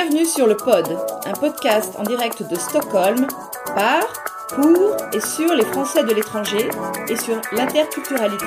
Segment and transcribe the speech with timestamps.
[0.00, 0.96] bienvenue sur le Pod,
[1.26, 3.26] un podcast en direct de Stockholm
[3.74, 4.06] par,
[4.50, 6.68] pour et sur les Français de l'étranger
[7.08, 8.46] et sur l'interculturalité.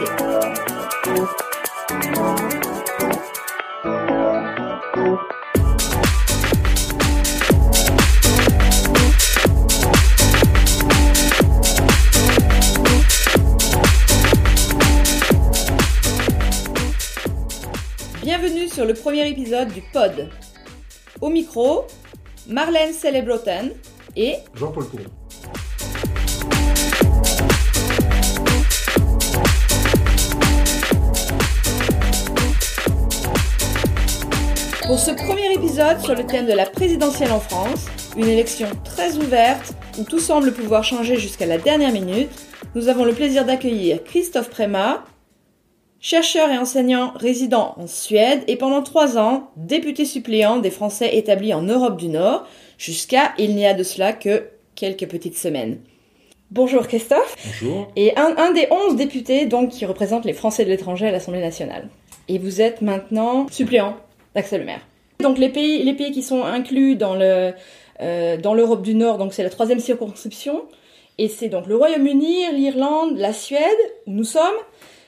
[18.24, 20.30] Bienvenue sur le premier épisode du Pod.
[21.22, 21.86] Au micro,
[22.48, 23.72] Marlène Célébroten
[24.16, 25.04] et Jean-Paul Couron.
[34.88, 37.86] Pour ce premier épisode sur le thème de la présidentielle en France,
[38.18, 42.32] une élection très ouverte où tout semble pouvoir changer jusqu'à la dernière minute,
[42.74, 45.04] nous avons le plaisir d'accueillir Christophe Préma,
[46.02, 51.54] chercheur et enseignant résident en Suède et pendant trois ans député suppléant des Français établis
[51.54, 52.46] en Europe du Nord,
[52.78, 55.80] jusqu'à il n'y a de cela que quelques petites semaines.
[56.50, 57.36] Bonjour Christophe.
[57.46, 57.88] Bonjour.
[57.96, 61.40] Et un, un des onze députés donc qui représentent les Français de l'étranger à l'Assemblée
[61.40, 61.88] nationale.
[62.28, 63.96] Et vous êtes maintenant suppléant
[64.36, 64.82] d'Axel Le Maire.
[65.22, 67.54] Donc les pays, les pays qui sont inclus dans le
[68.02, 70.64] euh, dans l'Europe du Nord, donc c'est la troisième circonscription,
[71.20, 73.62] et c'est donc le Royaume-Uni, l'Irlande, la Suède,
[74.08, 74.58] où nous sommes,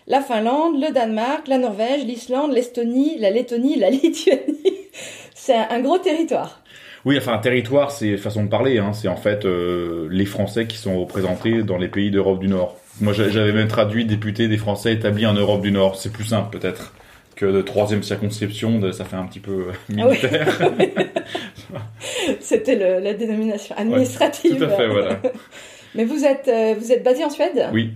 [0.08, 4.78] la Finlande, le Danemark, la Norvège, l'Islande, l'Estonie, la Lettonie, la Lituanie.
[5.36, 6.62] c'est un, gros territoire.
[7.06, 8.80] Oui, enfin, un territoire, c'est façon de parler.
[8.80, 8.94] Hein.
[8.94, 12.78] C'est en fait euh, les Français qui sont représentés dans les pays d'Europe du Nord.
[13.02, 15.96] Moi, j'a- j'avais même traduit député des Français établis en Europe du Nord.
[15.98, 16.94] C'est plus simple, peut-être,
[17.36, 18.80] que de troisième circonscription.
[18.80, 20.18] de- ça fait un petit peu euh, Ah oui.
[20.18, 20.48] militaire.
[22.40, 24.58] C'était la dénomination administrative.
[24.58, 25.20] Tout à fait, voilà.
[25.96, 27.68] Mais vous êtes euh, vous êtes basé en Suède?
[27.72, 27.92] Oui,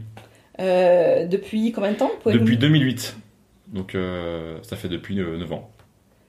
[0.59, 3.15] Euh, depuis combien de temps depuis 2008.
[3.73, 5.69] Donc, euh, ça fait depuis euh, 9 ans.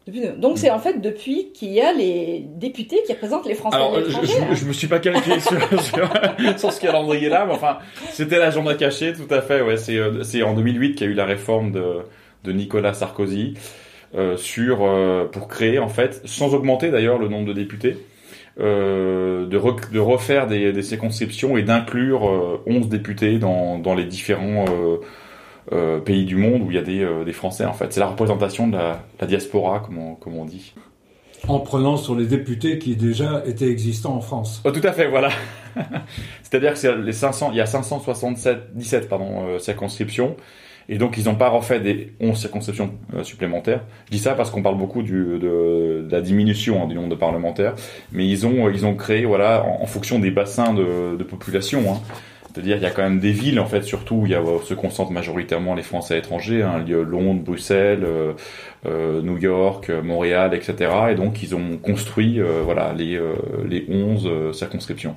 [0.07, 3.77] Depuis- Donc c'est en fait depuis qu'il y a les députés qui représentent les Français
[3.77, 4.33] Alors, je, l'étranger.
[4.51, 6.11] je, je me suis pas calqué sur, sur,
[6.59, 7.79] sur ce calendrier-là, mais enfin,
[8.11, 9.61] c'était l'agenda caché, tout à fait.
[9.61, 11.99] Ouais, c'est euh, c'est en 2008 qu'il y a eu la réforme de,
[12.45, 13.55] de Nicolas Sarkozy
[14.15, 17.99] euh, sur euh, pour créer en fait, sans augmenter d'ailleurs le nombre de députés,
[18.61, 24.65] euh, de, refaire des, des circonscriptions et d'inclure euh, 11 députés dans, dans les différents
[24.69, 24.97] euh,
[25.73, 27.93] euh, pays du monde où il y a des, des Français en fait.
[27.93, 30.75] C'est la représentation de la, la diaspora, comme on, comme on dit.
[31.47, 34.61] En prenant sur les députés qui déjà étaient existants en France.
[34.65, 35.31] Oh, tout à fait, voilà.
[36.43, 40.35] C'est-à-dire que c'est les 500, il y a 567, 17 pardon, circonscriptions,
[40.89, 43.83] et donc ils n'ont pas refait des 11 circonscriptions euh, supplémentaires.
[44.07, 47.09] Je dis ça parce qu'on parle beaucoup du, de, de la diminution hein, du nombre
[47.11, 47.75] de parlementaires,
[48.13, 51.93] mais ils ont, ils ont créé, voilà, en, fonction des bassins de, de population.
[51.93, 52.01] Hein.
[52.59, 54.43] C'est-à-dire il y a quand même des villes en fait surtout où il y a,
[54.43, 58.33] où se concentrent majoritairement les Français étrangers, hein, Londres, Bruxelles, euh,
[58.87, 60.91] euh, New York, euh, Montréal, etc.
[61.11, 63.35] Et donc ils ont construit euh, voilà les euh,
[63.69, 65.15] les 11 euh, circonscriptions.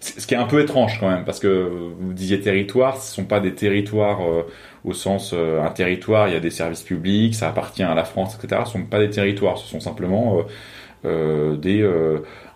[0.00, 1.68] Ce qui est un peu étrange quand même parce que
[1.98, 4.46] vous disiez territoire, ce sont pas des territoires euh,
[4.82, 8.04] au sens euh, un territoire, il y a des services publics, ça appartient à la
[8.04, 8.62] France, etc.
[8.64, 10.38] Ce sont pas des territoires, ce sont simplement
[11.04, 11.86] euh, des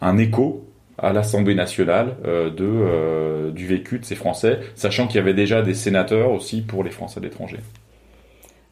[0.01, 0.65] un écho
[0.97, 5.75] à l'Assemblée nationale de du vécu de ces Français, sachant qu'il y avait déjà des
[5.75, 7.59] sénateurs aussi pour les Français de l'étranger.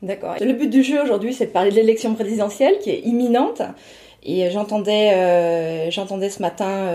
[0.00, 0.36] D'accord.
[0.40, 3.60] Le but du jeu aujourd'hui, c'est de parler de l'élection présidentielle qui est imminente.
[4.24, 6.86] Et j'entendais, j'entendais ce matin,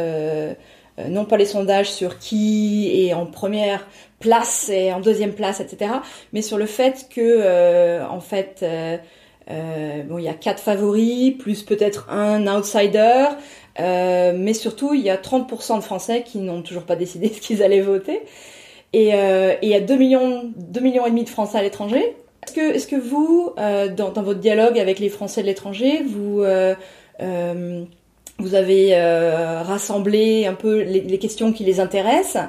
[0.98, 3.88] non pas les sondages sur qui est en première
[4.20, 5.92] place et en deuxième place, etc.,
[6.34, 8.98] mais sur le fait que, euh, en fait, euh,
[9.50, 13.26] euh, bon, il y a quatre favoris plus peut-être un outsider,
[13.80, 17.42] euh, mais surtout il y a 30% de Français qui n'ont toujours pas décidé ce
[17.42, 18.22] qu'ils allaient voter.
[18.94, 22.16] Et, euh, il y a 2 millions, 2 millions et demi de Français à l'étranger.
[22.56, 26.76] Est-ce que, vous, euh, dans, votre dialogue avec les Français de l'étranger, vous, euh,
[27.22, 27.84] euh,
[28.40, 32.44] vous avez euh, rassemblé un peu les, les questions qui les intéressent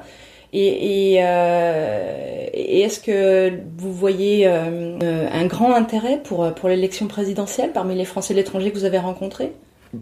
[0.52, 7.73] et, et, euh, est-ce que vous voyez euh, un grand intérêt pour, pour l'élection présidentielle
[7.73, 9.52] parmi les Français de l'étranger que vous avez rencontrés?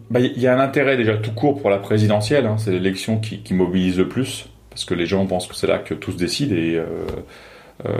[0.09, 3.19] Bah, Il y a un intérêt déjà tout court pour la présidentielle, hein, c'est l'élection
[3.19, 6.11] qui, qui mobilise le plus, parce que les gens pensent que c'est là que tout
[6.11, 6.85] se décide, et euh,
[7.85, 7.91] euh,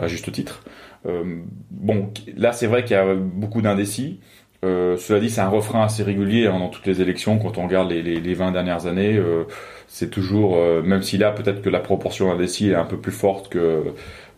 [0.00, 0.62] à juste titre.
[1.06, 1.40] Euh,
[1.70, 4.20] bon, là c'est vrai qu'il y a beaucoup d'indécis.
[4.64, 7.38] Euh, cela dit, c'est un refrain assez régulier hein, dans toutes les élections.
[7.38, 9.44] Quand on regarde les, les, les 20 dernières années, euh,
[9.86, 13.12] c'est toujours, euh, même si là peut-être que la proportion d'indécis est un peu plus
[13.12, 13.84] forte que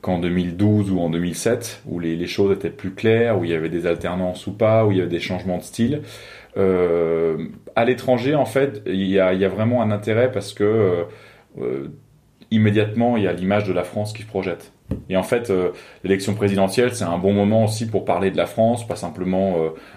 [0.01, 3.55] qu'en 2012 ou en 2007, où les, les choses étaient plus claires, où il y
[3.55, 6.03] avait des alternances ou pas, où il y avait des changements de style.
[6.57, 11.07] Euh, à l'étranger, en fait, il y y a vraiment un intérêt parce que
[11.61, 11.89] euh,
[12.51, 14.73] immédiatement il y a l'image de la France qui se projette.
[15.11, 15.71] Et en fait, euh,
[16.03, 19.57] l'élection présidentielle, c'est un bon moment aussi pour parler de la France, pas simplement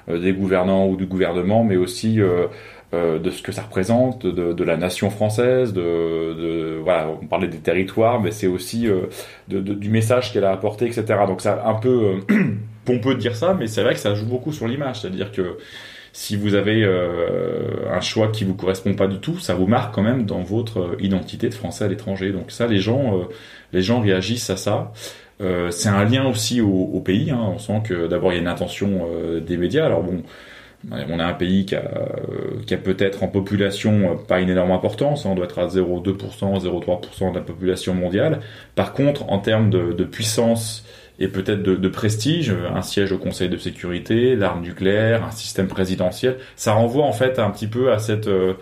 [0.09, 4.63] euh, des gouvernants ou du gouvernement, mais aussi de ce que ça représente, de, de
[4.65, 8.85] la nation française, de, de, voilà, on parlait des territoires, mais c'est aussi
[9.47, 11.05] de, du message qu'elle a apporté, etc.
[11.25, 12.19] Donc c'est un peu
[12.85, 15.57] pompeux de dire ça, mais c'est vrai que ça joue beaucoup sur l'image, c'est-à-dire que
[16.13, 19.95] si vous avez euh, un choix qui vous correspond pas du tout, ça vous marque
[19.95, 22.31] quand même dans votre euh, identité de français à l'étranger.
[22.31, 23.23] Donc ça, les gens, euh,
[23.71, 24.91] les gens réagissent à ça.
[25.71, 27.31] c'est un lien aussi au, pays.
[27.31, 27.41] Hein.
[27.55, 29.07] On sent que d'abord il y a une attention
[29.41, 29.85] des médias.
[29.85, 30.21] Alors bon,
[30.91, 31.89] on a un pays qui a,
[32.67, 35.29] qui a peut-être en population pas une énorme importance, hein.
[35.31, 38.41] on doit être à 0,2%, 0,3% de la population mondiale.
[38.75, 40.85] Par contre, en termes de, de puissance
[41.21, 46.37] et peut-être de, prestige, un siège au Conseil de sécurité, l'arme nucléaire, un système présidentiel.
[46.55, 48.55] Ça renvoie en fait un petit peu à cette euh,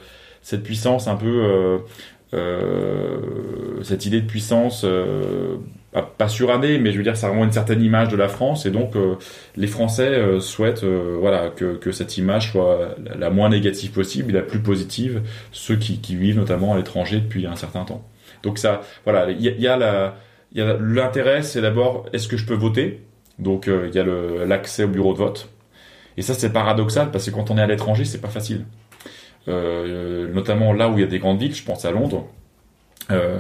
[0.64, 1.78] puissance un peu euh,
[2.34, 5.56] euh, cette idée de puissance euh,
[6.20, 8.72] pas surannée, mais je veux dire ça renvoie une certaine image de la France et
[8.72, 9.16] donc euh,
[9.56, 14.60] les Français souhaitent voilà que, cette image soit la moins négative possible et la plus
[14.60, 18.06] positive ceux qui, vivent notamment à l'étranger depuis un certain temps.
[18.44, 20.16] Donc ça voilà il y a la
[20.54, 23.02] l'intérêt, c'est d'abord est-ce que je peux voter?
[23.38, 25.50] Donc euh, il y a l'accès au bureau de vote.
[26.18, 28.66] Et ça c'est paradoxal parce que quand on est à l'étranger, c'est pas facile.
[29.48, 32.28] Euh, notamment là où il y a des grandes villes, je pense à Londres.
[33.12, 33.40] Euh,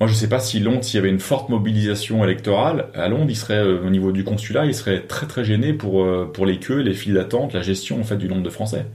[0.00, 3.26] moi, je sais pas si Londres, s'il y avait une forte mobilisation électorale, à Londres,
[3.28, 6.80] il serait au niveau du consulat, il serait très très gêné pour pour les queues,
[6.80, 8.86] les files d'attente, la gestion en fait du nombre de Français.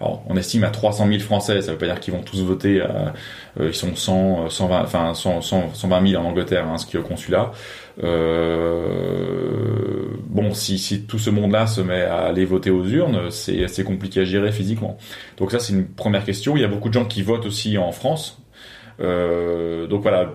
[0.00, 2.80] Alors, on estime à 300 000 Français, ça veut pas dire qu'ils vont tous voter.
[2.80, 3.10] Euh,
[3.68, 7.50] ils sont 100, 120, enfin 100, 120 000 en Angleterre hein, inscrits au consulat.
[8.02, 9.48] Euh,
[10.26, 14.20] bon, si, si tout ce monde-là se met à aller voter aux urnes, c'est compliqué
[14.20, 14.98] à gérer physiquement.
[15.36, 16.56] Donc ça, c'est une première question.
[16.56, 18.40] Il y a beaucoup de gens qui votent aussi en France.
[19.00, 20.28] Euh, donc voilà,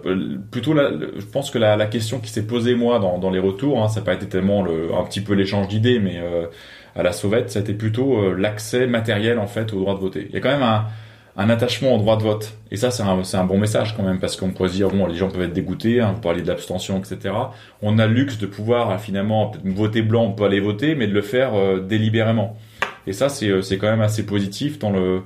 [0.52, 3.82] plutôt là, je pense que la, la question qui s'est posée moi dans, les retours,
[3.82, 6.48] hein, ça n'a pas été tellement le, un petit peu l'échange d'idées, mais euh,
[6.96, 10.28] à la sauvette, c'était plutôt euh, l'accès matériel en fait au droit de voter.
[10.30, 10.86] Il y a quand même un,
[11.36, 12.54] un attachement au droit de vote.
[12.72, 15.08] Et ça, c'est un, un, bon message quand même, parce qu'on pourrait se dire, bon,
[15.08, 17.34] les gens peuvent être dégoûtés, hein, vous parlez de l'abstention, etc.
[17.82, 21.14] On a le luxe de pouvoir finalement voter blanc, on peut aller voter, mais de
[21.14, 22.58] le faire euh, délibérément.
[23.08, 25.24] Et ça, c'est quand même assez positif dans le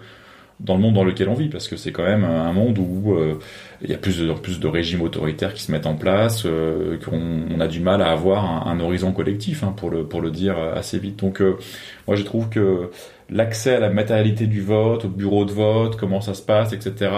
[0.59, 3.13] dans le monde dans lequel on vit, parce que c'est quand même un monde où
[3.13, 3.39] euh,
[3.81, 6.97] il y a plus de plus de régimes autoritaires qui se mettent en place, euh,
[6.97, 10.31] qu'on on a du mal à avoir un, horizon collectif, hein, pour le pour le
[10.31, 11.17] dire assez vite.
[11.19, 11.57] Donc euh,
[12.07, 12.89] moi je trouve que
[13.29, 17.11] l'accès à la matérialité du vote, au bureau de vote, comment ça se passe, etc.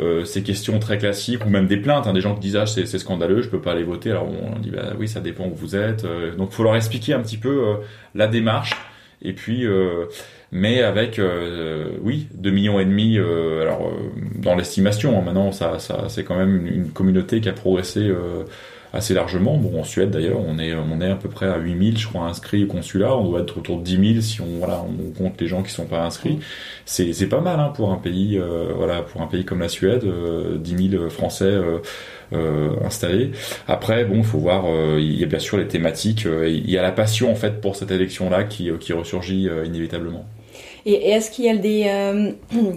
[0.00, 2.66] Euh, ces questions très classiques ou même des plaintes, hein, des gens qui disent ah
[2.66, 4.10] c'est, scandaleux, je peux pas aller voter.
[4.10, 6.06] Alors on dit bah oui ça dépend où vous êtes.
[6.36, 7.76] donc faut leur expliquer un petit peu
[8.14, 8.76] la démarche
[9.20, 9.66] et puis
[10.50, 13.92] mais avec euh, oui 2 millions et demi euh, alors euh,
[14.36, 18.10] dans l'estimation hein, maintenant ça, ça c'est quand même une, une, communauté qui a progressé
[18.94, 21.98] assez largement bon en Suède d'ailleurs on est on est à peu près à 8000
[21.98, 24.82] je crois inscrits au consulat on doit être autour de 10 000 si on voilà
[24.82, 26.38] on compte les gens qui sont pas inscrits
[26.86, 28.40] c'est c'est pas mal hein, pour un pays
[28.74, 30.06] voilà pour un pays comme la Suède
[30.60, 31.58] 10 000 Français
[32.34, 33.32] euh, installés.
[33.66, 34.64] Après, bon, il faut voir.
[34.98, 36.26] il y a bien sûr les thématiques.
[36.26, 40.26] il y a la passion en fait pour cette élection-là qui, qui ressurgit inévitablement.
[40.88, 41.84] Et, est-ce qu'il y a des...
[41.86, 42.32] Euh,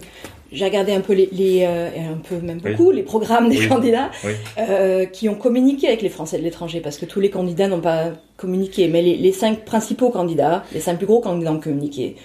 [0.51, 4.11] j'ai regardé un peu les, les euh, un peu même beaucoup les programmes des candidats
[4.57, 7.79] euh, qui ont communiqué avec les Français de l'étranger parce que tous les candidats n'ont
[7.79, 8.89] pas communiqué.
[8.89, 12.17] Mais les, les, cinq principaux candidats les cinq plus gros candidats ont communiqué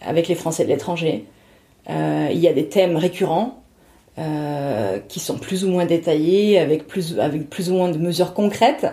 [0.00, 1.24] avec les Français de l'étranger.
[1.90, 3.62] Euh, il y a des thèmes récurrents
[4.18, 8.32] euh, qui sont plus ou moins détaillés avec plus avec plus ou moins de mesures
[8.32, 8.86] concrètes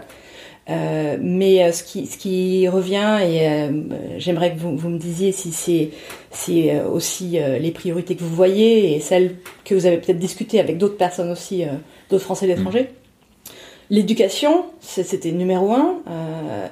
[0.70, 3.72] euh, mais euh, ce qui, ce qui revient, et euh,
[4.18, 5.90] j'aimerais que vous, vous, me disiez si c'est
[6.32, 10.78] si, aussi les priorités que vous voyez et celles que vous avez peut-être discutées avec
[10.78, 11.64] d'autres personnes aussi,
[12.10, 12.84] d'autres Français d'étrangers.
[12.84, 13.52] Mm.
[13.90, 15.98] L'éducation, c'était numéro un,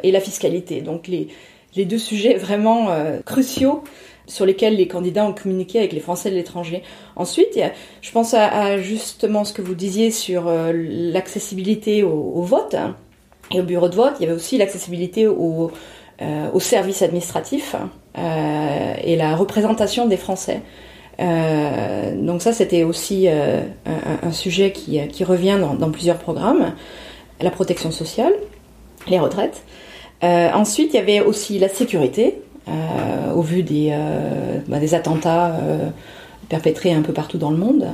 [0.02, 0.82] et la fiscalité.
[0.82, 1.28] Donc les,
[1.76, 2.88] les deux sujets vraiment
[3.24, 3.84] cruciaux
[4.26, 6.82] sur lesquels les candidats ont communiqué avec les Français de l'étranger.
[7.16, 7.60] Ensuite,
[8.02, 12.76] je pense à, à, justement ce que vous disiez sur l'accessibilité au, au, vote.
[13.52, 13.58] Hein.
[13.58, 15.72] Et au bureau de vote, il y avait aussi l'accessibilité au,
[16.22, 17.76] euh, au service administratif
[18.18, 20.62] euh, et la représentation des Français.
[21.20, 26.74] Euh, donc ça, c'était aussi un, sujet qui, revient dans, plusieurs programmes.
[27.42, 28.34] La protection sociale,
[29.08, 29.64] les retraites.
[30.22, 32.42] Ensuite, il y avait aussi la sécurité,
[33.36, 33.96] au vu des,
[34.68, 35.56] bah, des attentats
[36.50, 37.88] perpétrés un peu partout dans le monde.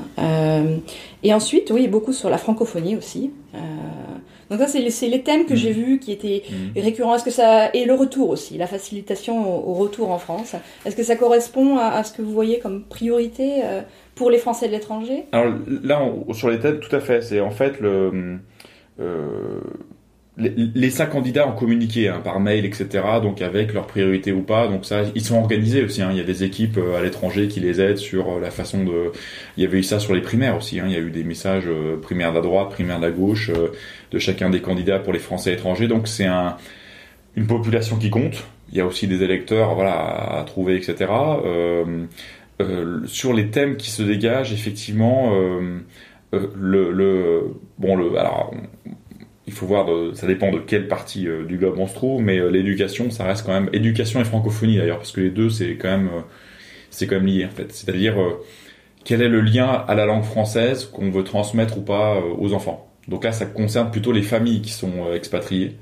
[1.24, 3.32] et ensuite, oui, beaucoup sur la francophonie aussi
[4.50, 6.82] Donc ça, c'est les, thèmes que j'ai vus qui étaient Mhm.
[6.84, 7.16] récurrents.
[7.16, 9.36] Est-ce que ça et le retour aussi, la facilitation
[9.68, 10.56] au, au retour en France.
[10.86, 13.82] Est-ce que ça correspond à, à ce que vous voyez comme priorité euh,
[14.16, 15.25] pour les Français de l'étranger?
[15.32, 17.22] Alors là, on- sur les thèmes, tout à fait.
[17.22, 18.39] C'est en fait le,
[19.00, 19.60] euh,
[20.38, 22.88] les, cinq candidats ont communiqué hein, par mail, etc.
[23.22, 24.67] Donc avec leurs priorités ou pas.
[24.67, 26.01] Donc ça, ils sont organisés aussi.
[26.01, 26.10] hein.
[26.12, 28.84] Il y a des équipes euh, à l'étranger qui les aident sur euh, la façon
[28.84, 29.12] de.
[29.58, 30.79] Il y avait eu ça sur les primaires aussi.
[30.79, 30.86] hein.
[30.88, 33.51] Il y a eu des messages euh, primaires de la droite, primaires de la gauche,
[34.12, 35.88] de chacun des candidats pour les Français étrangers.
[35.88, 36.58] Donc c'est un,
[37.36, 38.46] une population qui compte.
[38.72, 41.10] Il y a aussi des électeurs, voilà, à, trouver, etc.
[41.46, 42.06] Euh,
[42.62, 45.79] euh, sur les thèmes qui se dégagent, effectivement, euh,
[46.34, 47.44] le, le
[47.77, 48.53] bon, le alors.
[49.48, 52.22] Il faut voir, de- ça dépend de quelle partie euh, du globe on se trouve,
[52.22, 55.50] mais euh, l'éducation, ça reste quand même éducation et francophonie d'ailleurs, parce que les deux,
[55.50, 56.22] c'est quand même, euh,
[56.92, 57.72] c'est quand même lié en fait.
[57.74, 58.16] C'est-à-dire
[59.06, 62.89] quel est le lien à la langue française qu'on veut transmettre ou pas aux enfants.
[63.08, 65.77] Donc là, ça concerne plutôt les familles qui sont expatriées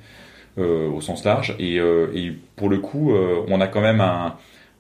[0.58, 3.14] au sens large, et, et pour le coup,
[3.48, 4.36] on a quand même un,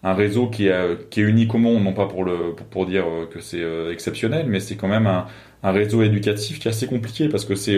[0.05, 3.25] un réseau qui est, euh, qui est unique au monde, non pas pour dire euh,
[3.25, 5.25] que c'est euh, exceptionnel, mais c'est quand même un,
[5.63, 7.75] réseau éducatif qui est assez compliqué parce que c'est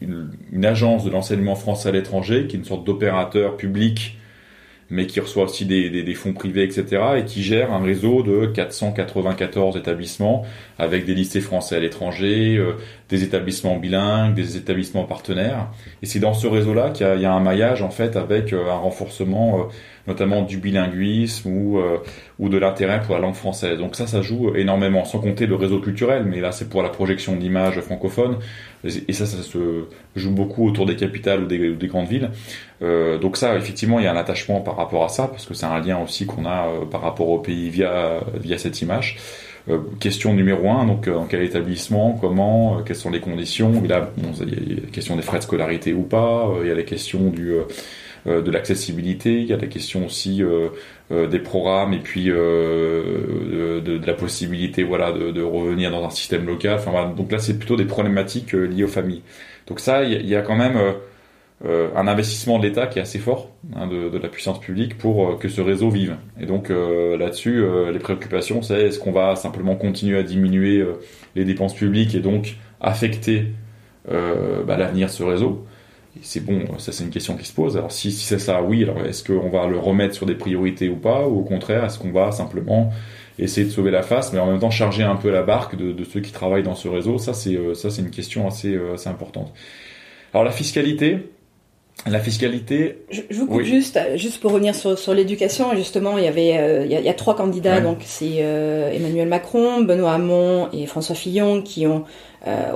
[0.00, 4.16] une agence de l'enseignement français à l'étranger qui est une sorte d'opérateur public
[4.90, 8.22] mais qui reçoit aussi des, des, des fonds privés, etc., et qui gère un réseau
[8.22, 10.44] de 494 établissements
[10.78, 12.74] avec des lycées français à l'étranger, euh,
[13.08, 15.68] des établissements bilingues, des établissements partenaires.
[16.02, 18.70] Et c'est dans ce réseau-là qu'il y, y a un maillage en fait avec euh,
[18.70, 19.62] un renforcement, euh,
[20.06, 21.98] notamment du bilinguisme ou euh,
[22.38, 23.78] ou de l'intérêt pour la langue française.
[23.78, 26.24] Donc ça, ça joue énormément, sans compter le réseau culturel.
[26.24, 28.38] Mais là, c'est pour la projection d'images francophones,
[28.84, 32.30] et ça, ça se joue beaucoup autour des capitales ou des, grandes villes.
[32.82, 35.54] Euh, donc ça, effectivement, il y a un attachement par rapport à ça, parce que
[35.54, 39.16] c'est un lien aussi qu'on a euh, par rapport au pays via via cette image.
[39.68, 43.82] Euh, question numéro un, donc euh, dans quel établissement, comment, euh, quelles sont les conditions?
[43.84, 46.46] Et là, bon, il y a la question des frais de scolarité ou pas.
[46.48, 47.54] euh, il y a la question du
[48.26, 49.40] de l'accessibilité.
[49.40, 50.68] Il y a la question aussi euh,
[51.12, 56.46] euh, des programmes et puis euh, de, la possibilité, voilà, de, revenir dans un système
[56.46, 56.80] local.
[57.16, 59.22] Donc là, c'est plutôt des problématiques euh, liées aux familles.
[59.66, 60.92] Donc ça, il y, a- quand même euh,
[61.64, 65.30] euh, un investissement de l'État qui est assez fort, hein, de, la puissance publique, pour
[65.30, 66.16] euh, que ce réseau vive.
[66.40, 70.78] Et donc euh, là-dessus, euh, les préoccupations, c'est est-ce qu'on va simplement continuer à diminuer
[70.80, 71.00] euh,
[71.34, 73.46] les dépenses publiques et donc affecter
[74.10, 75.66] euh, bah, l'avenir de ce réseau?
[76.22, 77.76] C'est bon, ça c'est une question qui se pose.
[77.76, 80.88] Alors si, si c'est ça, oui, alors est-ce qu'on va le remettre sur des priorités
[80.88, 81.26] ou pas?
[81.26, 82.90] Ou au contraire, est-ce qu'on va simplement
[83.38, 85.92] essayer de sauver la face, mais en même temps charger un peu la barque de,
[85.92, 87.18] de ceux qui travaillent dans ce réseau?
[87.18, 89.52] Ça, c'est euh, ça c'est une question assez, euh, assez importante.
[90.32, 91.18] Alors la fiscalité,
[92.06, 93.64] la fiscalité, Je, je vous coupe Oui.
[93.64, 95.74] juste, juste pour revenir sur, sur l'éducation.
[95.74, 97.76] Justement, il y avait, euh, il y, a, il y a trois candidats.
[97.76, 97.82] Ouais.
[97.82, 102.04] Donc, c'est euh, Emmanuel Macron, Benoît Hamon et François Fillon qui ont,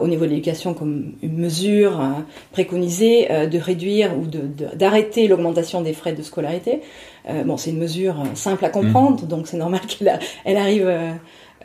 [0.01, 4.75] au niveau de l'éducation, comme une mesure hein, préconisé euh, de réduire ou de de-
[4.77, 6.81] d'arrêter l'augmentation des frais de scolarité.
[7.29, 10.87] Euh, bon, c'est une mesure euh, simple à comprendre, donc c'est normal qu'elle elle arrive.
[10.87, 11.13] euh,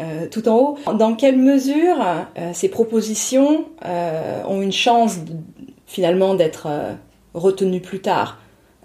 [0.02, 0.78] euh, tout en haut.
[0.94, 1.96] Dans quelle mesure
[2.38, 5.32] euh, ces propositions euh, ont une chance de-
[5.88, 6.92] finalement d'être euh,
[7.34, 8.40] retenues plus tard?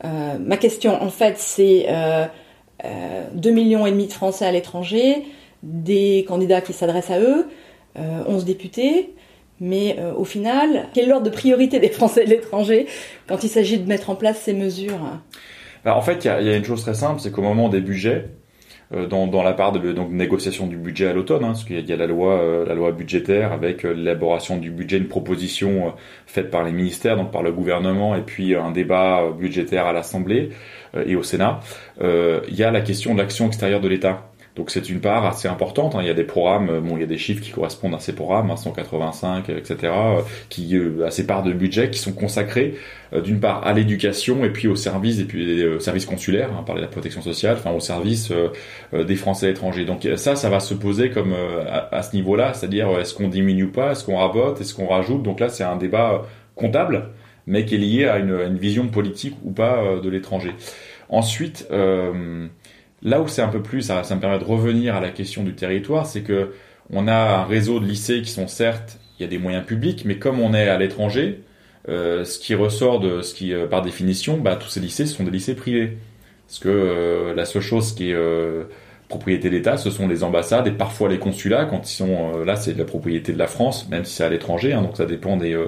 [0.05, 2.27] Euh, Ma question en fait c'est euh,
[2.85, 5.25] euh, 2 millions et demi de Français à l'étranger,
[5.65, 7.49] des candidats qui s'adressent à eux, euh,
[7.97, 9.15] 11 députés,
[9.61, 12.87] mais euh, au final, quel est l'ordre de priorité des Français de l'étranger
[13.27, 15.01] quand il s'agit de mettre en place ces mesures
[15.85, 18.27] bah, en fait, il y a, une chose très simple, c'est qu'au moment des budgets,
[18.93, 21.79] euh, dans, la part de donc, négociation du budget à l'automne, hein, parce qu'il y
[21.79, 24.99] a- il y a la loi, euh, la loi budgétaire avec euh, l'élaboration du budget,
[24.99, 25.91] une proposition euh,
[26.27, 29.87] faite par les ministères, donc par le gouvernement, et puis euh, un débat euh, budgétaire
[29.87, 30.51] à l'Assemblée
[30.97, 31.61] euh, et au Sénat.
[32.03, 34.31] Euh, il y a la question de l'action extérieure de l'État.
[34.57, 35.95] Donc c'est une part assez importante.
[35.95, 36.01] hein.
[36.03, 37.99] Il y a des programmes, euh, bon, il y a des chiffres qui correspondent à
[38.01, 42.13] ces programmes, hein, 185, etc., euh, qui euh, à ces parts de budget qui sont
[42.13, 42.75] consacrées
[43.13, 46.63] euh, d'une part à l'éducation et puis aux services et puis aux services consulaires, hein,
[46.65, 48.49] parler de la protection sociale, enfin aux services euh,
[48.95, 49.85] euh, des Français à l'étranger.
[49.85, 53.15] Donc euh, ça, ça va se poser comme euh, à, ce niveau-là, c'est-à-dire euh, est-ce
[53.15, 55.23] qu'on diminue pas, est-ce qu'on rabote, est-ce qu'on rajoute?
[55.23, 56.19] Donc là, c'est un débat euh,
[56.57, 57.11] comptable,
[57.47, 60.53] mais qui est lié à une, à une vision politique ou pas euh, de l'étranger.
[61.09, 62.47] Ensuite, euh,
[63.03, 65.55] là où c'est un peu plus, ça, me permet de revenir à la question du
[65.55, 66.53] territoire, c'est que
[66.93, 70.05] on a un réseau de lycées qui sont certes, il y a des moyens publics,
[70.05, 71.43] mais comme on est à l'étranger,
[71.89, 75.25] euh, ce qui ressort de ce qui, euh, par définition, bah, tous ces lycées sont
[75.25, 75.99] des lycées privés.
[76.47, 78.17] Parce que euh, la seule chose qui est
[79.11, 82.57] propriété d'État, ce sont les ambassades et parfois les consulats quand ils sont euh, là,
[82.57, 85.05] c'est de la propriété de la France, même si c'est à l'étranger, hein, donc ça
[85.05, 85.53] dépend des.
[85.53, 85.67] Euh,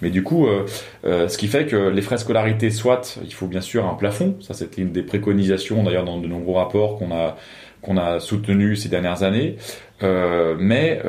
[0.00, 3.60] mais du coup, euh, ce qui fait que les frais scolarité, soit il faut bien
[3.60, 7.36] sûr un plafond, ça c'était une des préconisations d'ailleurs dans de nombreux rapports qu'on a
[7.82, 9.56] qu'on a soutenu ces dernières années.
[10.00, 11.00] mais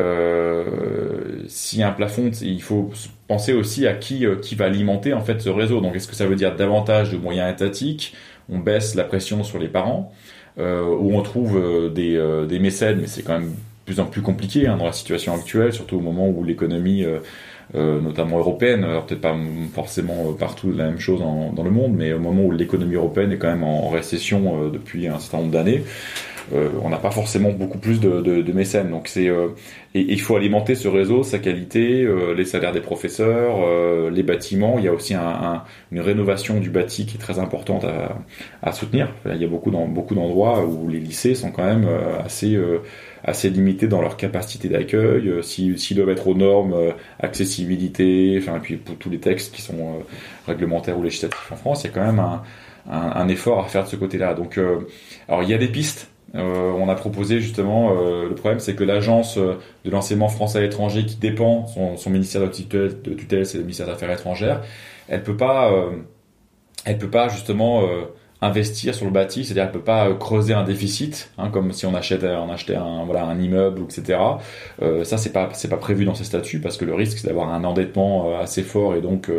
[1.47, 2.91] s'il y a un plafond, il faut
[3.27, 5.79] penser aussi à qui qui va alimenter en fait ce réseau.
[5.81, 8.13] Donc est-ce que ça veut dire davantage de moyens étatiques?
[8.49, 12.59] On baisse la pression sur les parents euh, où on trouve euh, des, euh, des
[12.59, 15.73] mécènes, mais c'est quand même de plus en plus compliqué hein, dans la situation actuelle,
[15.73, 19.35] surtout au moment où l'économie, euh, notamment européenne, alors peut-être pas
[19.73, 23.37] forcément partout la même chose dans le monde, mais au moment où l'économie européenne est
[23.37, 25.83] quand même en, récession depuis un certain nombre d'années,
[26.53, 28.91] euh, on n'a pas forcément beaucoup plus de, de, de mécènes.
[28.91, 29.47] Donc c'est euh,
[29.95, 33.57] et, il faut alimenter ce réseau, sa qualité, euh, les salaires des professeurs,
[34.11, 34.77] les bâtiments.
[34.77, 38.17] Il y a aussi un, un, une rénovation du bâti qui est très importante à,
[38.61, 39.11] à soutenir.
[39.25, 41.87] Il y a beaucoup beaucoup d'endroits où les lycées sont quand même
[42.23, 42.59] assez
[43.23, 46.75] assez limités dans leur capacité d'accueil, s'ils si, doivent être aux normes,
[47.19, 50.03] accessibilité, enfin, et puis pour tous les textes qui sont
[50.47, 52.43] réglementaires ou législatifs en France, il y a quand même un,
[52.87, 54.35] un, un effort à faire de ce côté-là.
[54.35, 54.59] Donc,
[55.27, 58.75] alors il y a des pistes, euh, on a proposé justement, euh, le problème c'est
[58.75, 63.57] que l'agence euh, de l'enseignement français à l'étranger qui dépend, son, ministère de tutelle, c'est
[63.57, 64.61] le ministère des Affaires étrangères,
[65.07, 67.83] elle peut peut pas justement
[68.41, 71.95] investir sur le bâti, c'est-à-dire elle peut pas creuser un déficit, hein, comme si on
[71.95, 74.19] achetait un, voilà, un immeuble, etc.
[75.03, 77.63] Ça c'est pas pas prévu dans ces statuts parce que le risque c'est d'avoir un
[77.63, 79.31] endettement assez fort et donc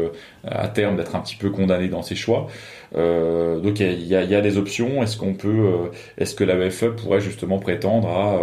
[0.47, 2.47] à terme d'être un petit peu condamné dans ses choix.
[2.95, 5.02] Euh, donc il y a, y a, des options.
[5.02, 8.40] Est-ce qu'on peut, euh, est-ce que la BFE pourrait justement prétendre à,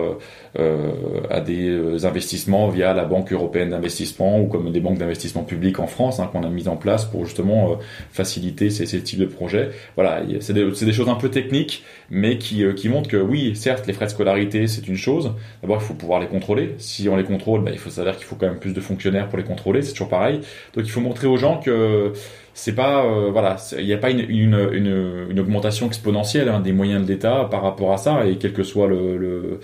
[0.60, 0.92] euh,
[1.30, 5.88] à des investissements via la Banque européenne d'investissement ou comme des banques d'investissement publiques en
[5.88, 7.78] France hein, qu'on a mis en place pour justement
[8.12, 9.70] faciliter ces, ces, types de projets.
[9.96, 13.88] Voilà, c'est des, des, choses un peu techniques, mais qui, qui montrent que oui, certes,
[13.88, 15.34] les frais de scolarité c'est une chose.
[15.62, 16.76] D'abord, il faut pouvoir les contrôler.
[16.78, 19.30] Si on les contrôle, bah, il faut savoir qu'il faut quand même plus de fonctionnaires
[19.30, 19.82] pour les contrôler.
[19.82, 20.42] C'est toujours pareil.
[20.74, 22.14] Donc il faut montrer aux gens que
[22.54, 26.60] c'est pas euh, voilà il n'y a pas une, une, une, une augmentation exponentielle hein,
[26.60, 29.60] des moyens de l'État par rapport à ça et quel que soit le, le,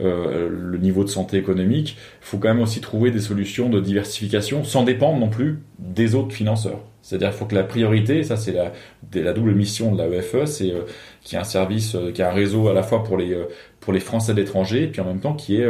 [0.00, 3.80] euh, le niveau de santé économique il faut quand même aussi trouver des solutions de
[3.80, 6.80] diversification sans dépendre non plus des autres financeurs.
[7.02, 8.72] C'est-à-dire il faut que la priorité ça c'est la,
[9.14, 10.82] la double mission de la EFE c'est euh,
[11.22, 13.36] qu'il y ait un service euh, qui a un réseau à la fois pour les
[13.80, 15.66] pour les Français d'étrangers et puis en même temps qui est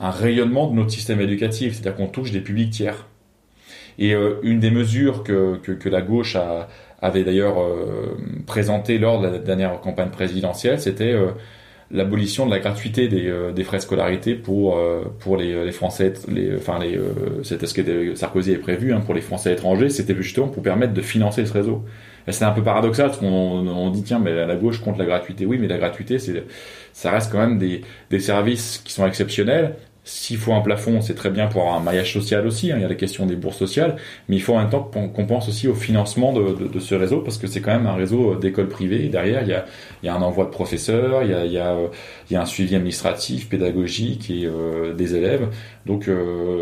[0.00, 1.74] un rayonnement de notre système éducatif.
[1.74, 3.06] C'est-à-dire qu'on touche des publics tiers
[3.98, 6.36] et euh, une des mesures que, que, la gauche
[7.00, 11.28] avait d'ailleurs euh, présenté lors de la dernière campagne présidentielle, c'était euh,
[11.90, 14.76] l'abolition de la gratuité des, des frais de scolarité pour
[15.20, 16.98] pour les, Français, les, enfin les,
[17.44, 20.94] c'était ce que Sarkozy avait prévu hein, pour les Français étrangers, c'était justement pour permettre
[20.94, 21.84] de financer ce réseau.
[22.28, 25.46] C'est un peu paradoxal parce qu'on on dit tiens mais la gauche contre la gratuité,
[25.46, 26.18] oui mais la gratuité
[26.92, 31.16] ça reste quand même des, des services qui sont exceptionnels s'il faut un plafond, c'est
[31.16, 32.70] très bien pour un maillage social aussi.
[32.70, 33.96] Hein, il y a la question des bourses sociales,
[34.28, 37.38] mais il faut en même temps qu'on pense aussi au financement de, ce réseau parce
[37.38, 39.08] que c'est quand même un réseau euh, d'écoles privées.
[39.08, 41.88] Derrière, il y, a, un envoi de professeurs, il y a, euh,
[42.30, 45.48] un suivi administratif, pédagogique et euh, des élèves.
[45.86, 46.08] Donc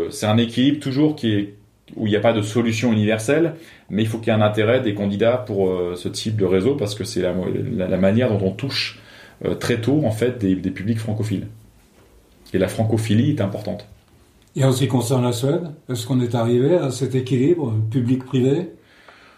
[0.09, 1.53] c'est un équilibre toujours qui est
[1.95, 3.53] où il n'y a pas de solution universelle,
[3.91, 6.75] mais il faut qu'il y ait un intérêt des candidats pour ce type de réseau
[6.75, 7.33] parce que c'est la,
[7.77, 8.99] la, manière dont on touche
[9.59, 11.45] très tôt en fait des, des publics francophiles.
[12.53, 13.87] Et la francophilie est importante.
[14.55, 18.69] Et en ce qui concerne la Suède, est-ce qu'on est arrivé à cet équilibre public-privé?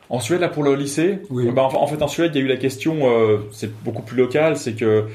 [0.09, 1.49] En Suède, là, pour le lycée, oui.
[1.51, 4.15] bah, en fait, en Suède, il y a eu la question, euh, c'est beaucoup plus
[4.15, 5.05] local, c'est que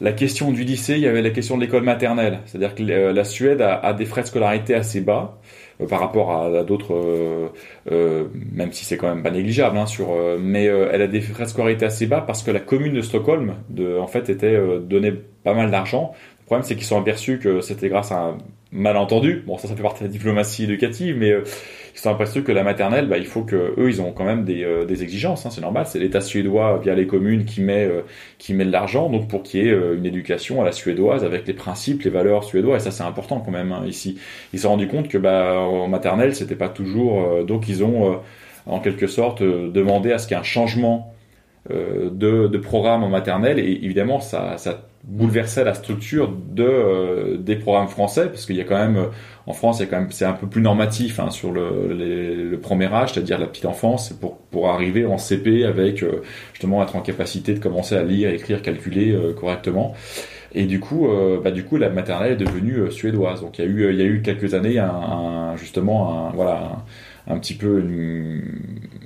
[0.00, 2.40] la question du lycée, il y avait la question de l'école maternelle.
[2.46, 5.38] C'est-à-dire que euh, la Suède a, a, des frais de scolarité assez bas
[5.80, 7.48] euh, par rapport à, à d'autres, euh,
[7.90, 11.44] euh, même si c'est quand même pas négligeable, hein, sur, mais elle a des frais
[11.44, 15.14] de scolarité assez bas parce que la commune de Stockholm, de, en fait, était donnait
[15.44, 16.12] pas mal d'argent
[16.46, 18.38] le problème, c'est qu'ils sont aperçus que c'était grâce à un
[18.70, 19.42] malentendu.
[19.48, 21.42] Bon, ça, ça fait partie de la diplomatie éducative, mais euh,
[21.92, 24.44] ils sont aperçus que la maternelle, bah, il faut que eux, ils ont quand même
[24.44, 25.44] des, euh, exigences.
[25.44, 25.86] Hein, c'est normal.
[25.88, 28.02] C'est l'État suédois via les communes qui met euh,
[28.38, 31.48] qui met de l'argent, donc pour qu'il y ait une éducation à la suédoise avec
[31.48, 32.76] les principes, les valeurs suédois.
[32.76, 34.16] Et ça, c'est important quand même hein, ici.
[34.52, 37.44] Ils se sont rendus compte que bah, en maternelle, c'était pas toujours.
[37.44, 38.20] donc, ils ont
[38.66, 41.15] en quelque sorte demandé à ce qu'il y ait un changement
[41.70, 43.58] de, de programme en maternelle.
[43.58, 48.60] Et évidemment, ça, ça bouleversait la structure de euh, des programmes français parce qu'il y
[48.60, 49.06] a quand même
[49.46, 51.94] en France il quand même c'est un peu plus normatif hein, sur le,
[52.50, 56.82] le premier âge c'est-à-dire la petite enfance pour pour arriver en CP avec euh, justement
[56.82, 59.94] être en capacité de commencer à lire écrire calculer euh, correctement
[60.52, 61.08] et du coup
[61.44, 64.02] bah du coup la maternelle est devenue suédoise donc il y a eu il y
[64.02, 66.84] a eu quelques années un, un justement un voilà
[67.26, 67.82] un petit peu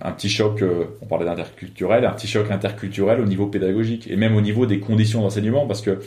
[0.03, 4.17] un petit choc, euh, on parlait d'interculturel, un petit choc interculturel au niveau pédagogique et
[4.17, 6.01] même au niveau des conditions d'enseignement parce que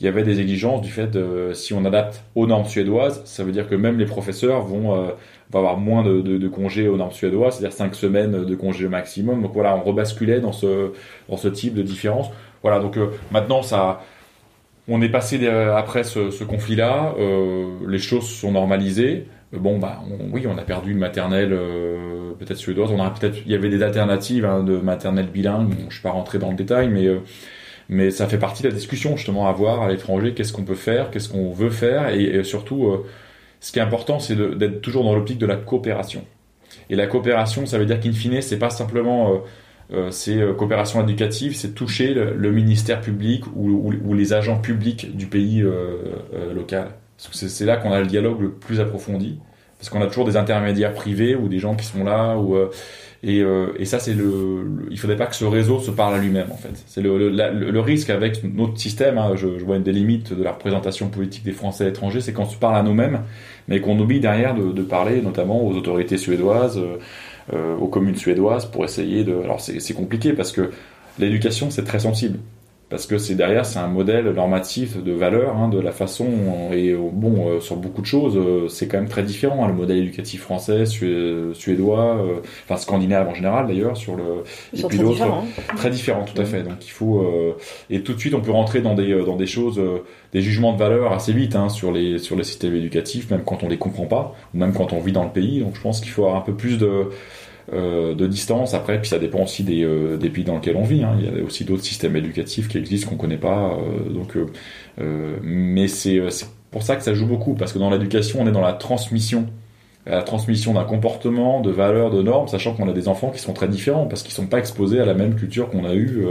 [0.00, 3.44] il y avait des exigences du fait de si on adapte aux normes suédoises, ça
[3.44, 5.10] veut dire que même les professeurs vont, euh,
[5.54, 9.42] avoir moins de, congés aux normes suédoises, c'est-à-dire 5 semaines de congés maximum.
[9.42, 10.92] Donc voilà, on rebasculait dans ce,
[11.52, 12.30] type de différence.
[12.62, 14.02] Voilà, donc euh, maintenant ça,
[14.88, 17.14] on est passé après ce, ce conflit-là,
[17.86, 19.26] les choses sont normalisées.
[19.52, 21.50] Bon bah oui, on a perdu une maternelle
[22.38, 22.90] peut-être suédoise.
[22.90, 25.68] On peut-être, il y avait des alternatives hein, de maternelle bilingue.
[25.68, 27.06] Bon, je suis pas rentré dans le détail, mais
[27.88, 30.74] mais ça fait partie de la discussion justement à voir à l'étranger, qu'est-ce qu'on peut
[30.74, 33.06] faire, qu'est-ce qu'on veut faire, et, surtout, euh,
[33.60, 36.24] ce qui est important, c'est d'être toujours dans l'optique de la coopération.
[36.90, 39.38] Et la coopération, ça veut dire qu'in fine, c'est pas simplement euh,
[39.92, 45.26] euh c'est euh, coopération éducative, c'est toucher le, ministère public ou, les agents publics du
[45.26, 45.64] pays
[46.54, 46.88] local.
[47.30, 49.38] C'est là qu'on a le dialogue le plus approfondi,
[49.78, 52.36] parce qu'on a toujours des intermédiaires privés ou des gens qui sont là
[53.24, 56.18] et, euh, et ça, c'est le, Il faudrait pas que ce réseau se parle à
[56.18, 56.82] lui-même, en fait.
[56.86, 59.16] C'est le, le, risque avec notre système.
[59.16, 62.32] Hein, je, vois une des limites de la représentation politique des Français à l'étranger, c'est
[62.32, 63.20] qu'on se parle à nous-mêmes,
[63.68, 66.98] mais qu'on oublie derrière de, parler, notamment aux autorités suédoises, euh,
[67.54, 69.36] euh aux communes suédoises, pour essayer de.
[69.44, 70.70] Alors, c'est compliqué parce que
[71.20, 72.38] l'éducation, c'est très sensible
[72.92, 76.26] parce que c'est derrière c'est un modèle normatif de valeur hein, de la façon
[76.72, 79.68] et euh, bon euh, sur beaucoup de choses euh, c'est quand même très différent hein,
[79.68, 82.22] le modèle éducatif français suédois
[82.64, 84.44] enfin scandinave en général d'ailleurs sur le
[84.78, 85.44] et puis d'autres hein.
[85.74, 86.64] très différent tout à fait.
[86.64, 87.26] Donc il faut
[87.88, 89.80] et tout de suite on peut rentrer dans des dans des choses
[90.34, 93.62] des jugements de valeur assez vite hein, sur les sur les systèmes éducatifs même quand
[93.62, 95.60] on les comprend pas ou même quand on vit dans le pays.
[95.60, 97.08] Donc je pense qu'il faut avoir un peu plus de
[97.72, 98.74] euh, de distance.
[98.74, 101.04] Après, puis ça dépend aussi des, euh, des pays dans lesquels on vit.
[101.04, 101.16] Hein.
[101.18, 103.78] Il y a aussi d'autres systèmes éducatifs qui existent qu'on connaît pas.
[103.78, 104.36] Euh, donc,
[105.42, 106.20] mais c'est
[106.70, 109.46] pour ça que ça joue beaucoup parce que dans l'éducation, on est dans la transmission
[110.04, 113.52] la transmission d'un comportement, de valeurs, de normes, sachant qu'on a des enfants qui sont
[113.52, 116.26] très différents parce qu'ils sont pas exposés à la même culture qu'on a eu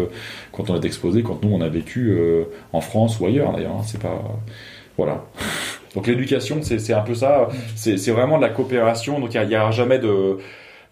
[0.52, 2.20] quand on est exposé, quand nous on a vécu
[2.74, 3.72] en France ou ailleurs d'ailleurs.
[3.72, 3.84] Hein.
[3.86, 4.22] c'est pas
[4.98, 5.24] voilà.
[5.96, 7.50] Donc l'éducation, c'est un peu ça.
[7.76, 9.20] C'est vraiment de la coopération.
[9.20, 10.38] Donc il n'y a, jamais de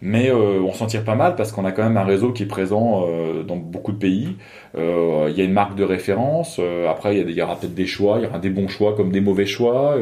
[0.02, 2.44] mais euh, on s'en tire pas mal parce qu'on a quand même un réseau qui
[2.44, 4.36] est présent euh, dans beaucoup de pays.
[4.76, 6.60] Euh, il y a une marque de référence.
[6.88, 8.16] après, il y, y, aura peut-être des choix.
[8.18, 9.96] Il y aura des bons choix comme des mauvais choix,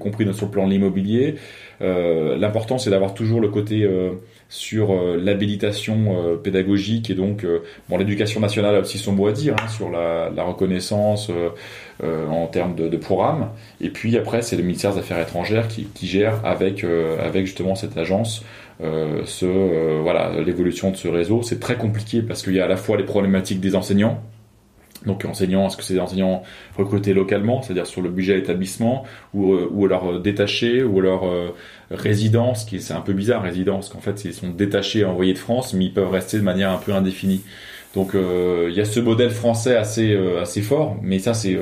[0.00, 1.36] compris sur le plan de l'immobilier.
[1.80, 3.88] L'important, c'est d'avoir toujours le côté
[4.48, 7.46] sur l'habilitation pédagogique et donc
[7.88, 11.30] bon l'éducation nationale a aussi son mot à dire hein, sur la, la reconnaissance
[12.02, 15.84] en termes de, de, programme et puis après c'est le ministère des Affaires étrangères qui,
[15.84, 21.42] qui gère avec avec justement cette agence euh, ce, euh, voilà, l'évolution de ce réseau.
[21.42, 24.22] C'est très compliqué parce qu'il y a à la fois les problématiques des enseignants.
[25.06, 26.42] Donc enseignants, est-ce que c'est des enseignants
[26.76, 31.32] recrutés localement, c'est-à-dire sur le budget établissement, ou, euh, ou alors détachés, ou alors
[31.90, 35.72] résidence, qui c'est un peu bizarre résidence, qu'en fait ils sont détachés envoyés de France,
[35.72, 37.42] mais ils peuvent rester de manière un peu indéfinie.
[37.94, 41.58] Donc il y a ce modèle français assez assez fort, mais ça c'est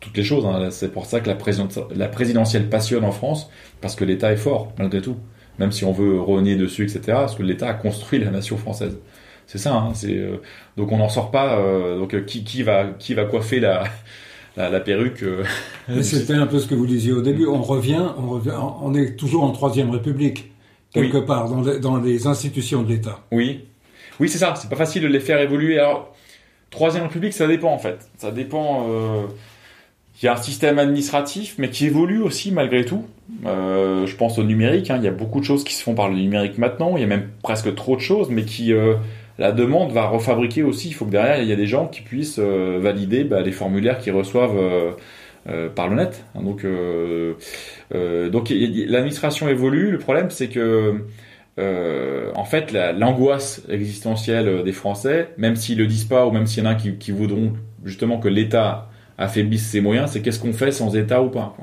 [0.00, 0.44] toutes les choses.
[0.44, 0.70] Hein.
[0.72, 5.00] C'est pour ça que la présidentielle passionne en France, parce que l'État est fort malgré
[5.00, 5.16] tout
[5.58, 7.00] même si on veut renier dessus, etc.
[7.06, 8.98] Parce que l'État a construit la nation française.
[9.46, 9.74] C'est ça.
[9.74, 10.36] Hein, c'est euh,
[10.76, 11.58] donc on n'en sort pas.
[11.58, 13.84] Euh, donc euh, qui, qui va qui va coiffer la
[14.56, 15.24] la, perruque
[16.02, 17.46] C'était un peu ce que vous disiez au début.
[17.46, 20.52] On revient, on revient, on est toujours en troisième République
[20.92, 23.18] quelque part dans les, dans les institutions de l'État.
[23.32, 23.64] Oui,
[24.20, 24.54] oui, c'est ça.
[24.56, 25.78] C'est pas facile de les faire évoluer.
[25.78, 26.14] Alors
[26.70, 28.08] troisième République, ça dépend en fait.
[28.16, 28.86] Ça dépend.
[30.22, 33.04] Il y a un système administratif, mais qui évolue aussi malgré tout.
[33.46, 34.90] Euh, je pense au numérique.
[34.90, 34.96] Hein.
[34.98, 36.96] Il y a beaucoup de choses qui se font par le numérique maintenant.
[36.96, 38.94] Il y a même presque trop de choses, mais qui euh,
[39.38, 40.88] la demande va refabriquer aussi.
[40.88, 43.52] Il faut que derrière il y a des gens qui puissent euh, valider bah, les
[43.52, 44.94] formulaires qu'ils reçoivent
[45.74, 46.24] par le net.
[46.34, 46.42] Hein.
[46.42, 46.64] donc,
[48.32, 49.90] donc l'administration évolue.
[49.90, 51.04] Le problème, c'est que
[51.58, 56.66] en fait, l'angoisse existentielle des Français, même s'ils le disent pas ou même s'il y
[56.66, 57.52] en a qui voudront
[57.84, 61.56] justement que l'État affaiblisse ses moyens, c'est qu'est-ce qu'on fait sans État ou pas.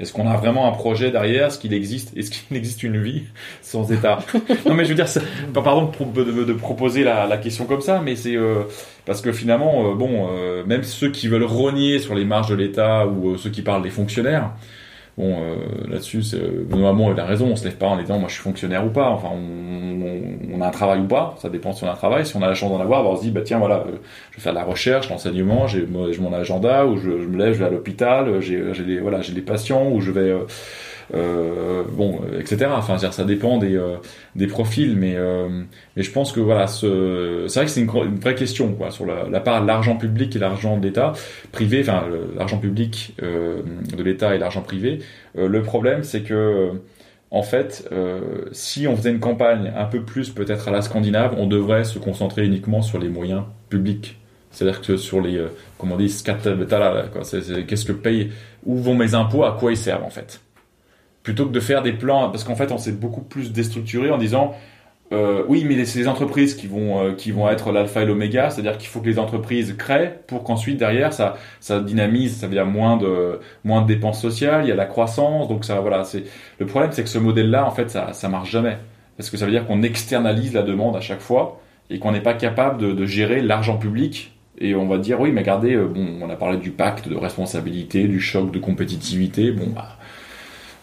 [0.00, 3.24] Est-ce qu'on a vraiment un projet derrière Est-ce qu'il existe Est-ce qu'il existe une vie
[3.62, 4.18] sans État?
[4.66, 5.06] Non, mais je veux dire,
[5.52, 8.62] pardon de, de, proposer la, la, question comme ça, mais c'est euh,
[9.06, 12.54] parce que finalement, euh, bon, euh, même ceux qui veulent renier sur les marges de
[12.54, 14.50] l'État ou ceux qui parlent des fonctionnaires,
[15.18, 15.56] Bon, euh,
[15.90, 16.22] là-dessus,
[16.70, 17.48] normalement, il a raison.
[17.48, 19.10] On se lève pas en disant, moi, je suis fonctionnaire ou pas.
[19.10, 21.34] Enfin, on, on, a un travail ou pas.
[21.38, 22.24] Ça dépend si on a un travail.
[22.24, 23.96] Si on a la chance d'en avoir, on se dit, bah tiens, voilà, euh,
[24.30, 27.52] je vais faire de la recherche, l'enseignement, j'ai mon agenda, ou je, je, me lève,
[27.52, 30.46] je vais à l'hôpital, j'ai des voilà, des patients, ou je vais euh, euh,
[31.12, 32.70] bon, etc.
[32.76, 33.96] Enfin, ça dépend des, euh,
[34.36, 35.48] des profils, mais, euh,
[35.96, 39.06] mais je pense que voilà, ce, c'est vrai que c'est une, vraie question quoi sur
[39.06, 41.12] la, la part de l'argent public et l'argent de l'État
[41.52, 42.04] privé, enfin
[42.36, 45.00] l'argent public de l'État et l'argent privé.
[45.34, 46.70] le problème, c'est que
[47.30, 47.88] en fait,
[48.52, 51.98] si on faisait une campagne un peu plus peut-être à la scandinave, on devrait se
[51.98, 54.18] concentrer uniquement sur les moyens publics
[54.50, 58.32] C'est-à-dire que sur les, euh, comment on dit, qu'est-ce que paye,
[58.64, 60.40] où vont mes impôts, à quoi ils servent en fait.
[61.28, 64.16] Plutôt que de faire des plans, parce qu'en fait on s'est beaucoup plus déstructuré en
[64.16, 64.54] disant,
[65.12, 68.48] euh, oui, mais c'est les entreprises qui vont euh, qui vont être l'alpha et l'oméga,
[68.48, 72.54] c'est-à-dire qu'il faut que les entreprises créent pour qu'ensuite derrière ça ça dynamise, ça veut
[72.54, 76.02] dire moins de moins de dépenses sociales, il y a la croissance, donc ça voilà,
[76.02, 76.24] c'est
[76.58, 78.78] le problème c'est que ce modèle-là en fait ça ça marche jamais.
[79.18, 81.60] Parce que ça veut dire qu'on externalise la demande à chaque fois
[81.90, 85.42] et qu'on n'est pas capable de, gérer l'argent public et on va dire oui mais
[85.42, 89.66] regardez euh, bon on a parlé du pacte de responsabilité, du choc de compétitivité, bon
[89.74, 89.97] bah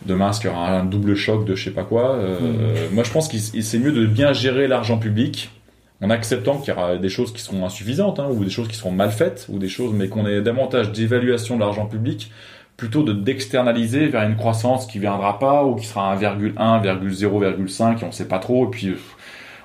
[0.05, 2.93] demain est-ce qu'il y aura un double choc de je sais pas quoi euh, hmm.
[2.93, 5.49] Moi je pense qu'il c'est mieux de bien gérer l'argent public
[6.01, 8.75] en acceptant qu'il y aura des choses qui seront insuffisantes hein, ou des choses qui
[8.75, 12.31] seront mal faites ou des choses mais qu'on ait davantage d'évaluation de l'argent public
[12.77, 18.03] plutôt de d'externaliser vers une croissance qui viendra pas ou qui sera 1,1, 1,0,5 et
[18.03, 18.93] on sait pas trop et puis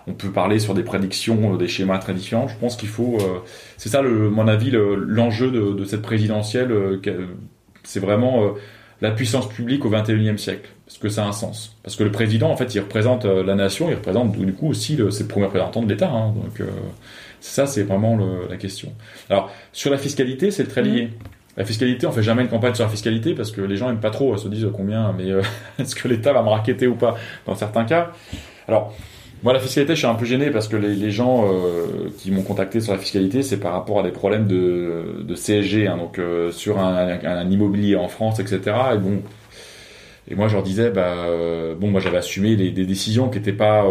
[0.06, 2.48] on peut parler sur des prédictions, des schémas très différents.
[2.48, 3.40] Je pense qu'il faut, euh,
[3.76, 6.72] c'est ça, le, mon avis, l'enjeu de, de, cette présidentielle.
[6.72, 7.00] Euh,
[7.84, 8.54] c'est vraiment
[9.00, 11.76] la puissance publique au XXIe siècle Parce que ça a un sens?
[11.82, 14.68] Parce que le président, en fait, il représente euh, la nation, il représente du coup
[14.68, 16.10] aussi le, ses premiers représentants de l'État.
[16.10, 16.32] Hein.
[16.34, 16.66] donc euh,
[17.40, 18.92] ça, c'est vraiment la question.
[19.30, 21.06] Alors sur la fiscalité, c'est très lié.
[21.06, 21.24] Mmh.
[21.56, 24.00] La fiscalité, on fait jamais une campagne sur la fiscalité parce que les gens aiment
[24.00, 25.42] pas trop, se disent combien, mais euh,
[25.78, 28.12] est-ce que l'État va me raqueter ou pas dans certains cas?
[28.68, 28.94] Alors
[29.42, 32.42] moi, la fiscalité, je suis un peu gêné parce que les, gens euh, qui m'ont
[32.42, 36.18] contacté sur la fiscalité, c'est par rapport à des problèmes de, de CSG, hein, donc
[36.18, 38.60] euh, sur un, immobilier en France, etc.
[38.94, 39.22] Et bon,
[40.30, 43.52] et moi, je leur disais, bah, euh, bon, moi, j'avais assumé des décisions qui étaient
[43.52, 43.84] pas,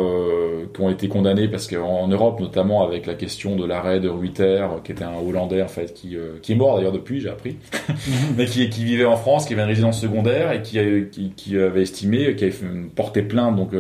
[0.73, 4.65] qui ont été condamnées parce qu'en Europe, notamment avec la question de l'arrêt de Ruiter,
[4.83, 7.57] qui était un Hollandais en fait, qui, euh, qui est mort d'ailleurs depuis, j'ai appris,
[8.37, 10.79] mais qui, qui vivait en France, qui avait une résidence secondaire et qui,
[11.11, 12.55] qui, qui avait estimé, qui avait
[12.95, 13.71] porté plainte donc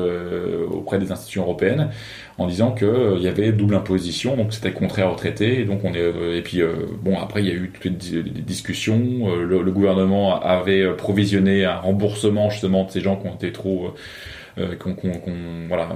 [0.71, 1.89] auprès des institutions européennes
[2.39, 5.59] en disant que euh, il y avait double imposition, donc c'était contraire au traité.
[5.59, 6.73] Et donc on est euh, et puis euh,
[7.03, 9.35] bon après il y a eu toutes les, discussions.
[9.35, 13.93] Le, gouvernement avait provisionné un remboursement justement de ces gens qui ont été trop
[14.79, 14.95] qu'on,
[15.67, 15.89] voilà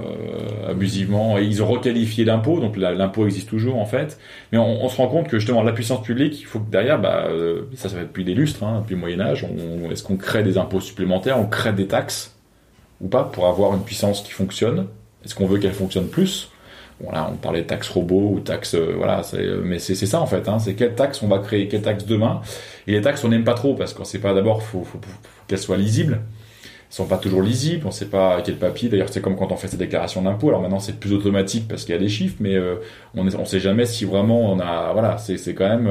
[0.68, 4.18] abusivement et ils ont requalifié l'impôt donc l'impôt existe toujours en fait
[4.52, 7.28] mais on, se rend compte que justement la puissance publique il faut que derrière bah
[7.74, 9.46] ça ça fait depuis des lustres hein, depuis le Moyen Âge
[9.90, 12.34] est-ce qu'on crée des impôts supplémentaires on crée des taxes
[13.00, 14.86] ou pas pour avoir une puissance qui fonctionne?
[15.24, 16.50] Est-ce qu'on veut qu'elle fonctionne plus?
[17.00, 20.26] Voilà, on parlait de taxes robots ou taxes, euh, voilà, euh, mais c'est ça en
[20.26, 20.48] fait.
[20.48, 22.40] Hein, c'est quelle taxe on va créer, quelle taxe demain?
[22.86, 25.00] Et les taxes, on n'aime pas trop parce qu'on sait pas d'abord, faut, faut,
[25.48, 26.20] qu'elles soient lisibles.
[26.94, 28.88] Sont pas toujours lisibles, on sait pas quel papier.
[28.88, 30.50] D'ailleurs, c'est comme quand on fait ses déclarations d'impôts.
[30.50, 32.76] Alors maintenant, c'est plus automatique parce qu'il y a des chiffres, mais euh,
[33.16, 34.92] on ne sait jamais si vraiment on a.
[34.92, 35.90] Voilà, c'est quand même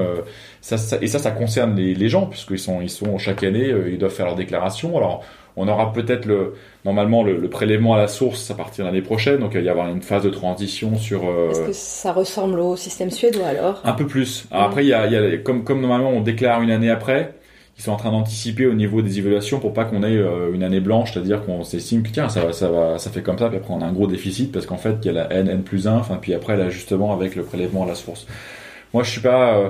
[0.62, 3.74] ça, ça, et ça, ça concerne les, les gens puisqu'ils sont ils sont chaque année,
[3.92, 4.96] ils doivent faire leur déclaration.
[4.96, 9.02] Alors on aura peut-être le normalement le, prélèvement à la source à partir de l'année
[9.02, 11.30] prochaine, donc il va y avoir une phase de transition sur.
[11.30, 13.82] Euh, Est-ce que ça ressemble au système suédois alors?
[13.84, 14.46] Un peu plus.
[14.52, 17.36] après, il y a, comme comme normalement on déclare une année après,
[17.78, 20.64] ils sont en train d'anticiper au niveau des évaluations pour pas qu'on ait euh, une
[20.64, 23.50] année blanche, c'est-à-dire qu'on s'estime que tiens ça va, ça va, ça fait comme ça,
[23.50, 25.48] puis après on a un gros déficit parce qu'en fait il y a la n
[25.48, 28.28] n plus 1, enfin puis après l'ajustement avec le prélèvement à la source.
[28.94, 29.70] Moi je suis pas euh,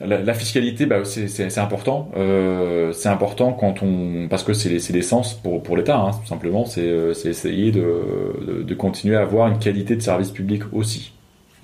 [0.00, 2.10] la, fiscalité, bah, c'est important.
[2.16, 6.66] Euh, c'est important quand on, parce que c'est l'essence pour pour l'État, hein, tout simplement.
[6.66, 11.12] C'est euh, essayer de, de, continuer à avoir une qualité de service public aussi.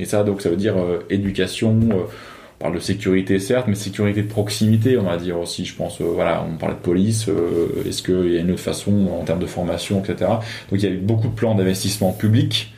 [0.01, 1.79] Et ça, donc, ça veut dire euh, éducation.
[2.55, 5.65] Euh, on parle de sécurité certes, mais sécurité de proximité, on va dire aussi.
[5.65, 7.29] Je pense, voilà, on parlait de police.
[7.87, 10.31] Est-ce qu'il y a une autre façon en termes de formation, etc.
[10.71, 12.71] Donc, il y a eu beaucoup de plans d'investissement public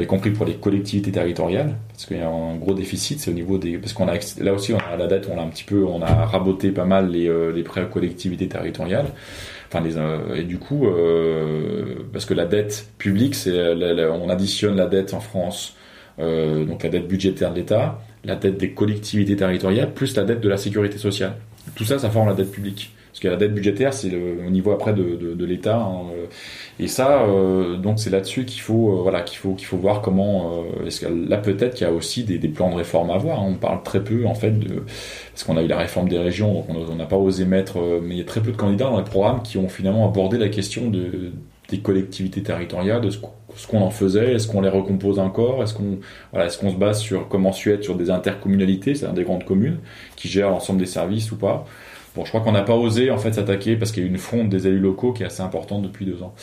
[0.00, 3.34] y compris pour les collectivités territoriales, parce qu'il y a un gros déficit, c'est au
[3.34, 5.64] niveau des, parce qu'on a là aussi on a la dette, on a un petit
[5.64, 9.08] peu, on a raboté pas mal les, euh, les prêts aux collectivités territoriales.
[9.72, 14.76] Enfin, les, euh, et du coup, euh, parce que la dette publique, c'est, on additionne
[14.76, 15.76] la dette en France,
[16.18, 20.40] euh, donc la dette budgétaire de l'État, la dette des collectivités territoriales, plus la dette
[20.40, 21.34] de la sécurité sociale.
[21.74, 22.92] Tout ça, ça forme la dette publique.
[23.12, 25.76] Parce que la dette budgétaire, c'est au niveau après de, de, l'État.
[25.76, 26.06] Hein,
[26.80, 30.00] et ça, euh, donc c'est là-dessus qu'il faut, euh, voilà, qu'il faut, qu'il faut voir
[30.00, 30.64] comment.
[30.80, 33.40] Euh, est-ce là peut-être qu'il y a aussi des, des, plans de réforme à voir.
[33.40, 33.48] Hein.
[33.50, 34.82] On parle très peu en fait de
[35.30, 38.14] parce qu'on a eu la réforme des régions, donc on n'a pas osé mettre, mais
[38.14, 40.48] il y a très peu de candidats dans les programmes qui ont finalement abordé la
[40.48, 41.32] question de,
[41.72, 45.98] des collectivités territoriales, de ce, qu'on en faisait, est-ce qu'on les recompose encore, est-ce qu'on
[46.30, 49.78] voilà, est-ce qu'on se base sur comment suite sur des intercommunalités, c'est-à-dire des grandes communes
[50.16, 51.64] qui gèrent l'ensemble des services ou pas.
[52.14, 54.18] Bon, je crois qu'on n'a pas osé en fait s'attaquer parce qu'il y a une
[54.18, 56.34] fronde des élus locaux qui est assez importante depuis deux ans.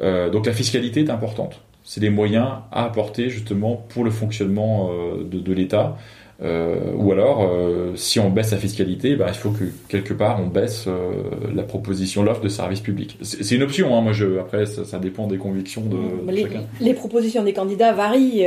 [0.00, 1.60] Euh, donc la fiscalité est importante.
[1.84, 5.98] C'est des moyens à apporter justement pour le fonctionnement euh, de l'État.
[6.42, 10.40] Euh, ou alors, euh, si on baisse la fiscalité, bah, il faut que quelque part
[10.40, 11.12] on baisse euh,
[11.54, 13.16] la proposition, l'offre de services publics.
[13.22, 13.96] C'est une option.
[13.96, 16.62] Hein, moi, je, après, ça, ça, dépend des convictions de, les, chacun.
[16.80, 18.44] Les propositions des candidats varient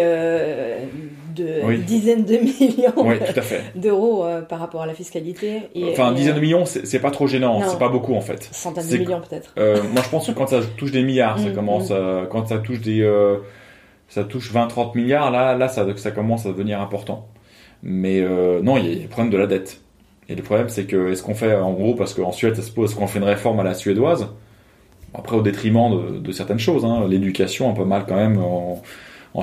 [1.36, 3.42] de dizaines de millions oui, à
[3.80, 5.62] d'euros par rapport à la fiscalité.
[5.74, 8.50] Et, enfin, dizaines de millions, c'est pas trop gênant, c'est pas beaucoup en fait.
[8.52, 9.54] Centaines de millions peut-être.
[9.94, 12.28] moi, je pense que quand ça touche des milliards, ça mm, commence, mm.
[12.30, 13.10] quand ça touche des,
[14.10, 17.30] ça touche 20-30 milliards, là, là, ça, ça commence à devenir important.
[17.84, 19.82] Mais non, il y, a le problème de la dette.
[20.28, 22.72] Et le problème, c'est que est-ce qu'on fait, en gros, parce qu'en Suède, ça se
[22.72, 24.28] pose, qu'on fait une réforme à la suédoise,
[25.14, 27.06] après au détriment de, certaines choses, hein.
[27.08, 28.82] l'éducation un peu mal quand même en,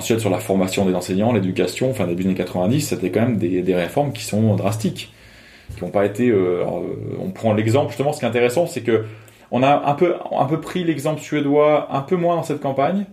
[0.00, 3.36] Suède sur la formation des enseignants, l'éducation, enfin début des années 90, c'était quand même
[3.36, 5.12] des, réformes qui sont drastiques,
[5.76, 6.30] qui n'ont pas été.
[6.30, 6.64] Euh,
[7.20, 9.04] on prend l'exemple justement, ce qui est intéressant, c'est que
[9.50, 13.04] on a un peu un peu pris l'exemple suédois, un peu moins dans cette campagne.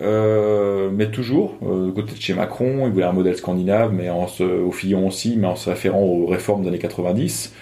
[0.00, 4.26] Euh, mais toujours, euh, côté de chez Macron, il voulait un modèle scandinave, mais en
[4.26, 7.52] se, au Fillon aussi, mais en se référant aux réformes des années 90.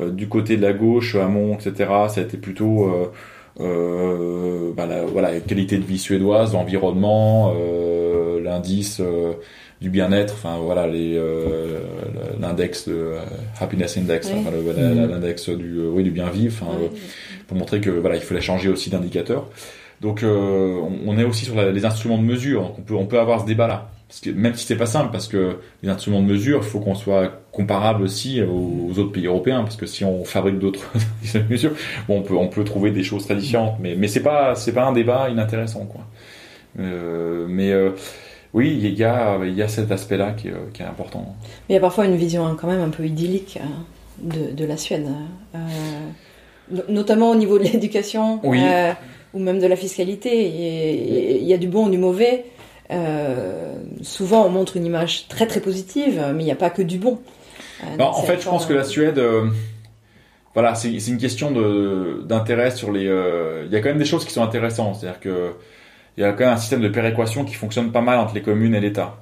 [0.00, 3.12] Euh, du côté de la gauche, Hamon, etc., ça a été plutôt euh,
[3.60, 9.00] euh bah, la, voilà, qualité de vie suédoise, l'environnement, euh, l'indice
[9.80, 11.20] du bien-être, enfin voilà, les
[12.40, 13.12] l'index de
[13.60, 15.08] happiness index, mmh.
[15.10, 16.64] l'index du oui du bien vivre,
[17.46, 19.48] pour montrer que voilà, il fallait changer aussi d'indicateur.
[20.04, 22.74] Donc euh, on est aussi sur les instruments de mesure.
[22.78, 23.88] On peut, on peut avoir ce débat-là.
[24.34, 27.32] même si c'est pas simple, parce que les instruments de mesure, il faut qu'on soit
[27.52, 30.92] comparable aussi aux, autres pays européens, parce que si on fabrique d'autres
[31.50, 31.72] mesures,
[32.06, 34.74] bon, on peut, on peut trouver des choses très différentes, mais, mais c'est pas, c'est
[34.74, 36.02] pas un débat inintéressant, quoi.
[36.78, 37.92] Euh, mais euh,
[38.52, 41.34] oui, il y a, il y a cet aspect-là qui, qui, est important.
[41.68, 43.84] Mais il y a parfois une vision hein, quand même un peu idyllique hein,
[44.20, 45.06] de, de la Suède,
[46.90, 48.40] notamment au niveau de l'éducation.
[48.42, 48.60] Oui
[49.34, 50.48] ou même de la fiscalité.
[51.40, 52.46] Il y a du bon, du mauvais.
[52.90, 56.82] Euh, souvent, on montre une image très très positive, mais il n'y a pas que
[56.82, 57.18] du bon.
[57.82, 59.46] Euh, en fait, je pense que la Suède, euh,
[60.54, 61.50] voilà, c'est une question
[62.24, 63.04] d'intérêt sur les.
[63.66, 65.52] Il y a quand même des choses qui sont intéressantes, c'est-à-dire que
[66.16, 68.42] il y a quand même un système de péréquation qui fonctionne pas mal entre les
[68.42, 69.16] communes et l'État.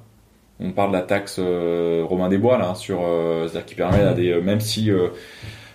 [0.59, 2.99] On parle de la taxe Romain des Bois là, sur,
[3.41, 4.91] c'est-à-dire qui permet à des, même si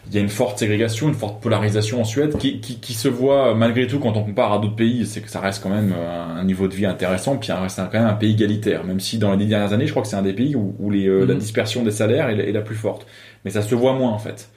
[0.08, 3.08] il y a une forte ségrégation, une forte polarisation en Suède qui, qui, qui se
[3.08, 5.94] voit malgré tout quand on compare à d'autres pays, c'est que ça reste quand même
[5.94, 9.18] un niveau de vie intéressant, puis ça reste quand même un pays égalitaire, même si
[9.18, 11.06] dans les dix dernières années, je crois que c'est un des pays où, où les,
[11.06, 11.40] euh, la mhm.
[11.40, 13.06] dispersion des salaires est, la plus forte.
[13.44, 14.50] Mais ça se voit moins en fait.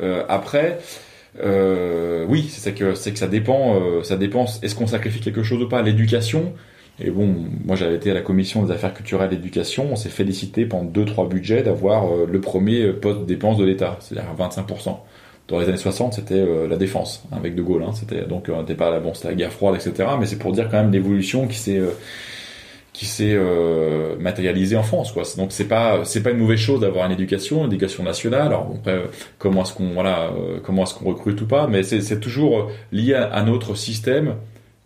[0.00, 0.78] Euh, après,
[1.42, 4.46] euh, oui, c'est que c'est que ça dépend, euh, ça dépend.
[4.62, 5.82] Est-ce qu'on sacrifie quelque chose ou pas?
[5.82, 6.52] L'éducation,
[7.00, 7.34] et bon,
[7.64, 10.84] moi j'avais été à la commission des affaires culturelles et d'éducation, on s'est félicité pendant
[10.84, 14.98] deux trois budgets d'avoir euh, le premier poste dépense de l'État, c'est-à-dire 25%.
[15.48, 17.82] Dans les années 60, c'était euh, la défense hein, avec De Gaulle.
[17.82, 20.10] Hein, c'était donc on n'était pas bon, c'était la guerre froide, etc.
[20.18, 21.90] Mais c'est pour dire quand même l'évolution qui s'est euh,
[22.92, 23.38] qui s'est
[24.18, 25.14] matérialisée en France.
[25.36, 28.48] Donc c'est pas c'est pas une mauvaise chose d'avoir une éducation, une éducation nationale.
[28.48, 29.00] Alors après,
[29.38, 30.30] comment est-ce qu'on voilà,
[30.64, 34.34] comment est-ce qu'on recrute ou pas, mais c'est toujours lié à notre système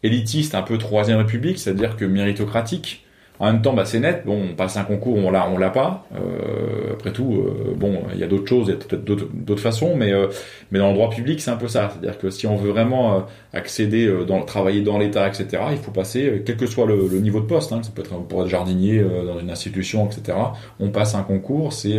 [0.04, 3.00] élitiste, un peu troisième république, c'est-à-dire que méritocratique.
[3.40, 4.22] En même temps, bah, c'est net.
[4.24, 6.06] Bon, on passe un concours, on l'a, on l'a pas.
[6.14, 9.60] Euh, après tout, euh, bon, il y a d'autres choses, il y a peut-être d'autres,
[9.60, 10.28] façons, mais euh,
[10.70, 11.90] mais dans le droit public, c'est un peu ça.
[11.90, 16.42] C'est-à-dire que si on veut vraiment accéder, dans travailler dans l'État, etc., il faut passer,
[16.46, 17.72] quel que soit le, niveau de poste.
[17.72, 20.38] Hein, ça peut être pour être jardinier dans une institution, etc.
[20.78, 21.98] On passe un concours, c'est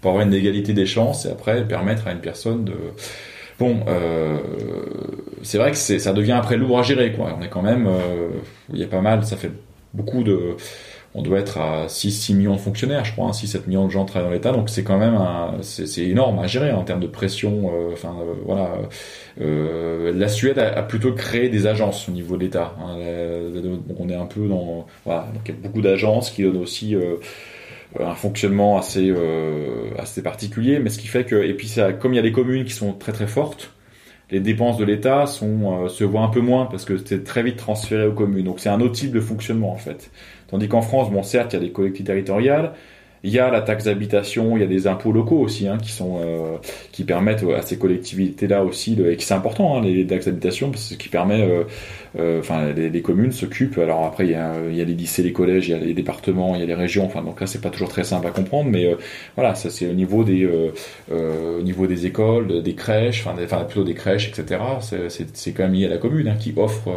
[0.00, 2.74] pour avoir une égalité des chances et après permettre à une personne de
[3.62, 4.38] Bon, euh,
[5.44, 7.36] c'est vrai que ça devient après lourd à gérer, quoi.
[7.38, 8.30] On est quand même, euh,
[8.72, 9.52] il y a pas mal, ça fait
[9.94, 10.56] beaucoup de,
[11.14, 14.04] on doit être à 6, millions de fonctionnaires, je crois, 6-7 hein, millions de gens
[14.04, 15.16] travaillent dans l'État, donc c'est quand même
[15.60, 17.70] c'est, énorme à gérer en termes de pression.
[17.72, 18.72] Euh, enfin, voilà.
[19.38, 22.74] la Suède a, plutôt créé des agences au niveau de l'État.
[22.80, 22.96] Hein.
[23.96, 26.96] on est un peu dans, voilà, donc il y a beaucoup d'agences qui donnent aussi
[28.00, 32.12] un fonctionnement assez euh, assez particulier, mais ce qui fait que et puis ça, comme
[32.12, 33.72] il y a des communes qui sont très très fortes,
[34.30, 37.42] les dépenses de l'État sont euh, se voient un peu moins parce que c'est très
[37.42, 38.44] vite transféré aux communes.
[38.44, 40.10] Donc c'est un autre type de fonctionnement en fait.
[40.48, 42.72] Tandis qu'en France, bon certes il y a des collectivités territoriales,
[43.24, 45.92] il y a la taxe d'habitation, il y a des impôts locaux aussi hein, qui
[45.92, 46.56] sont euh,
[46.90, 50.70] qui permettent à ces collectivités-là aussi, de, et qui c'est important hein, les taxes d'habitation,
[50.70, 51.64] parce que ce qui permet, euh, euh,
[52.18, 53.78] enfin les, les, communes s'occupent.
[53.78, 55.78] Alors après il y, a, il y a les lycées, les collèges, il y a
[55.78, 57.06] les départements, il y a les régions.
[57.06, 58.94] Enfin donc là c'est pas toujours très simple à comprendre, mais
[59.36, 60.46] voilà ça c'est au niveau des
[61.10, 64.60] au niveau des écoles, des crèches, enfin, enfin plutôt des crèches, etc.
[64.82, 66.90] C'est quand même lié à la commune hein, qui offre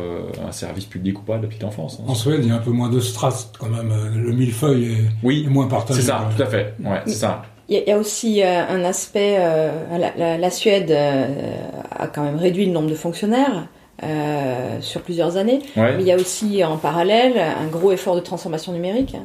[0.45, 1.99] un service public ou pas de la petite enfance.
[2.01, 2.05] Hein.
[2.07, 3.93] En Suède il y a un peu moins de strass quand même.
[4.15, 6.01] Le millefeuille est, oui, est moins partagé
[6.35, 6.73] tout à fait.
[6.83, 7.43] Ouais, c'est ça.
[7.67, 11.25] Il y, a aussi euh, un aspect, euh, la, Suède euh,
[11.89, 13.67] a quand même réduit le nombre de fonctionnaires
[14.81, 18.73] sur plusieurs années, mais il y a aussi en parallèle un gros effort de transformation
[18.73, 19.15] numérique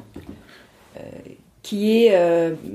[1.63, 2.17] qui est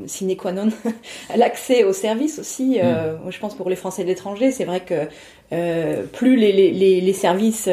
[0.06, 0.70] sine qua non
[1.36, 2.80] l'accès aux services aussi.
[2.80, 3.30] Mm.
[3.30, 7.70] je pense pour les Français de l'étranger, c'est vrai que plus les, les, les services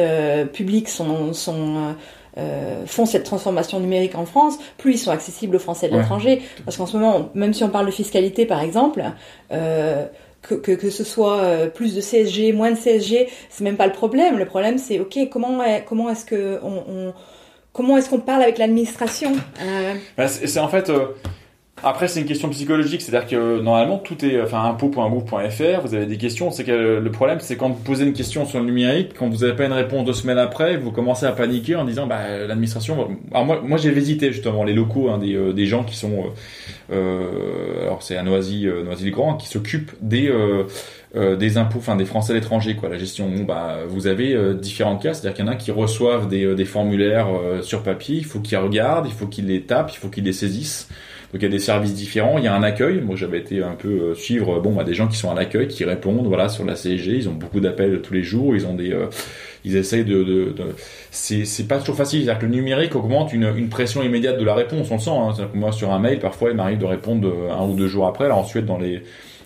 [0.53, 1.95] publics sont, sont
[2.85, 6.41] font cette transformation numérique en France, plus ils sont accessibles aux Français de l'étranger.
[6.65, 9.03] Parce qu'en ce moment, même si on parle de fiscalité par exemple,
[10.43, 13.93] que, que, que, ce soit plus de CSG, moins de CSG, c'est même pas le
[13.93, 14.37] problème.
[14.37, 17.13] Le problème, c'est ok, comment comment est-ce que on, on
[17.71, 19.31] comment est-ce qu'on parle avec l'administration?
[20.17, 20.91] Bah, C'est en fait
[21.83, 26.17] après, c'est une question psychologique, c'est-à-dire que normalement tout est, enfin, impôt.gouv.fr, vous avez des
[26.17, 26.49] questions.
[26.49, 29.39] C'est que le problème, c'est quand vous posez une question sur le numérique, quand vous
[29.39, 33.17] n'avez pas une réponse deux semaines après, vous commencez à paniquer en disant, bah, l'administration.
[33.31, 36.25] Alors moi, moi, j'ai visité justement les locaux hein, des, euh, des gens qui sont,
[36.91, 41.95] euh, euh alors c'est à Noisy, euh, Noisy-le-Grand, qui s'occupent des euh, des impôts, enfin
[41.95, 42.89] des Français à l'étranger, quoi.
[42.89, 46.27] La gestion, bon, bah, vous avez différents cas, c'est-à-dire qu'il y en a qui reçoivent
[46.27, 47.27] des, des formulaires
[47.61, 50.33] sur papier, il faut qu'ils regardent, il faut qu'ils les tapent, il faut qu'ils les
[50.33, 50.89] saisissent.
[51.33, 53.01] Donc il y a des services différents, il y a un accueil.
[53.01, 55.67] Moi j'avais été un peu euh, suivre bon bah, des gens qui sont à l'accueil,
[55.67, 58.75] qui répondent voilà sur la CSG, ils ont beaucoup d'appels tous les jours, ils ont
[58.75, 59.07] des euh,
[59.65, 60.75] ils essayent de, de, de...
[61.09, 64.45] c'est c'est pas toujours facile, c'est-à-dire que le numérique augmente une, une pression immédiate de
[64.45, 65.09] la réponse, on le sent.
[65.09, 65.47] Hein.
[65.51, 68.05] Que moi sur un mail parfois il m'arrive de répondre euh, un ou deux jours
[68.05, 68.25] après.
[68.25, 69.01] Alors ensuite dans les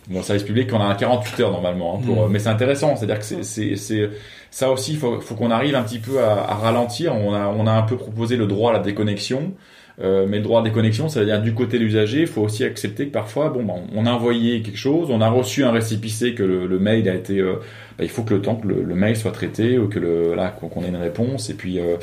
[0.10, 2.32] dans le service public on a 48 heures normalement hein, pour, mmh.
[2.32, 4.10] mais c'est intéressant c'est à dire que c'est c'est c'est
[4.52, 7.48] ça aussi il faut, faut qu'on arrive un petit peu à, à, ralentir on a
[7.48, 9.52] on a un peu proposé le droit à la déconnexion
[10.00, 12.44] euh, mais le droit des connexions, ça veut dire du côté de l'usager, il faut
[12.44, 15.72] aussi accepter que parfois, bon, ben, on a envoyé quelque chose, on a reçu un
[15.72, 17.56] récipicé que le, le mail a été, euh,
[17.98, 20.36] ben, il faut que le temps que le, le, mail soit traité ou que le,
[20.36, 21.50] là, qu'on ait une réponse.
[21.50, 21.96] Et puis, euh,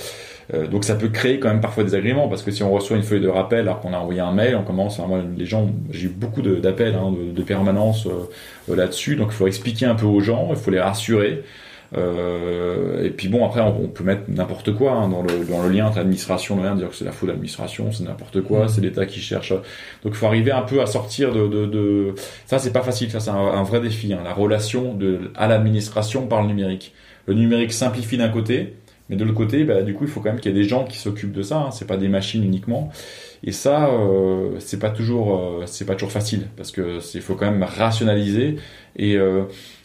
[0.55, 2.97] euh, donc ça peut créer quand même parfois des agréments parce que si on reçoit
[2.97, 5.71] une feuille de rappel alors qu'on a envoyé un mail, on commence, moi, les gens,
[5.93, 8.09] j'ai eu beaucoup d'appels, hein, de, de, permanence
[8.69, 11.45] là-dessus, donc il faut expliquer un peu aux gens, il faut les rassurer.
[11.97, 15.71] Euh, et puis bon, après, on, peut mettre n'importe quoi hein, dans, le, dans le
[15.71, 18.65] lien entre l'administration, le lien, dire que c'est la faute de l'administration, c'est n'importe quoi,
[18.65, 18.69] mmh.
[18.69, 19.51] c'est l'État qui cherche.
[19.51, 19.63] Donc
[20.07, 21.47] il faut arriver un peu à sortir de...
[21.47, 22.15] de, de...
[22.47, 25.47] Ça, c'est pas facile, ça c'est un, un, vrai défi, hein, la relation de, à
[25.47, 26.95] l'administration par le numérique.
[27.27, 28.75] Le numérique simplifie d'un côté,
[29.09, 30.69] mais de l'autre côté, bah, du coup, il faut quand même qu'il y ait des
[30.69, 31.59] gens qui s'occupent de ça.
[31.59, 31.71] Hein.
[31.71, 32.91] C'est pas des machines uniquement.
[33.43, 37.35] Et ça, euh, c'est pas toujours, euh, c'est pas toujours facile parce que il faut
[37.35, 38.57] quand même rationaliser
[38.97, 39.43] et euh,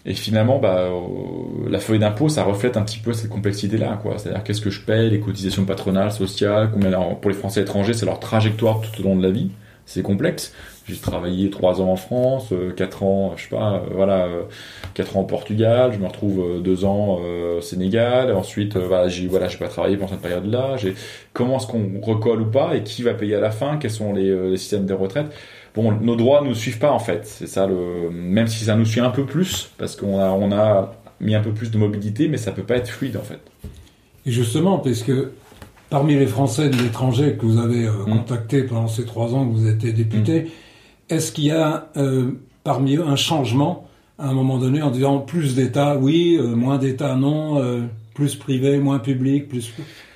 [0.10, 4.18] et finalement, bah, euh, la feuille d'impôt, ça reflète un petit peu cette complexité-là, quoi.
[4.18, 6.92] C'est-à-dire qu'est-ce que je paye, les cotisations patronales, sociales, combien
[7.22, 9.52] pour les Français étrangers, c'est leur trajectoire tout au long de la vie.
[9.86, 10.52] C'est complexe.
[10.88, 14.28] J'ai travaillé trois ans en France, euh, quatre ans, je sais pas, euh, voilà,
[14.96, 15.92] quatre ans au Portugal.
[15.94, 17.20] Je me retrouve deux ans
[17.58, 18.34] au Sénégal.
[18.34, 20.78] Ensuite, voilà, j'ai voilà, j'ai pas travaillé pendant cette période-là.
[20.78, 20.96] J'ai
[21.34, 24.12] comment est-ce qu'on recolle ou pas et qui va payer à la fin Quels sont
[24.12, 25.28] les, les systèmes de retraite?
[25.76, 27.26] Bon, nos droits nous suivent pas en fait.
[27.26, 30.52] C'est ça le, même si ça nous suit un peu plus, parce qu'on a, on
[30.52, 33.40] a mis un peu plus de mobilité, mais ça peut pas être fluide en fait.
[34.26, 35.12] Et justement, puisque
[35.90, 38.12] parmi les Français de l'étranger que vous avez euh, mmh.
[38.12, 41.14] contactés pendant ces trois ans que vous étiez député, mmh.
[41.14, 42.32] est-ce qu'il y a euh,
[42.64, 46.78] parmi eux un changement à un moment donné en disant plus d'État, oui, euh, moins
[46.78, 49.74] d'État, non, plus privé, moins public, plus.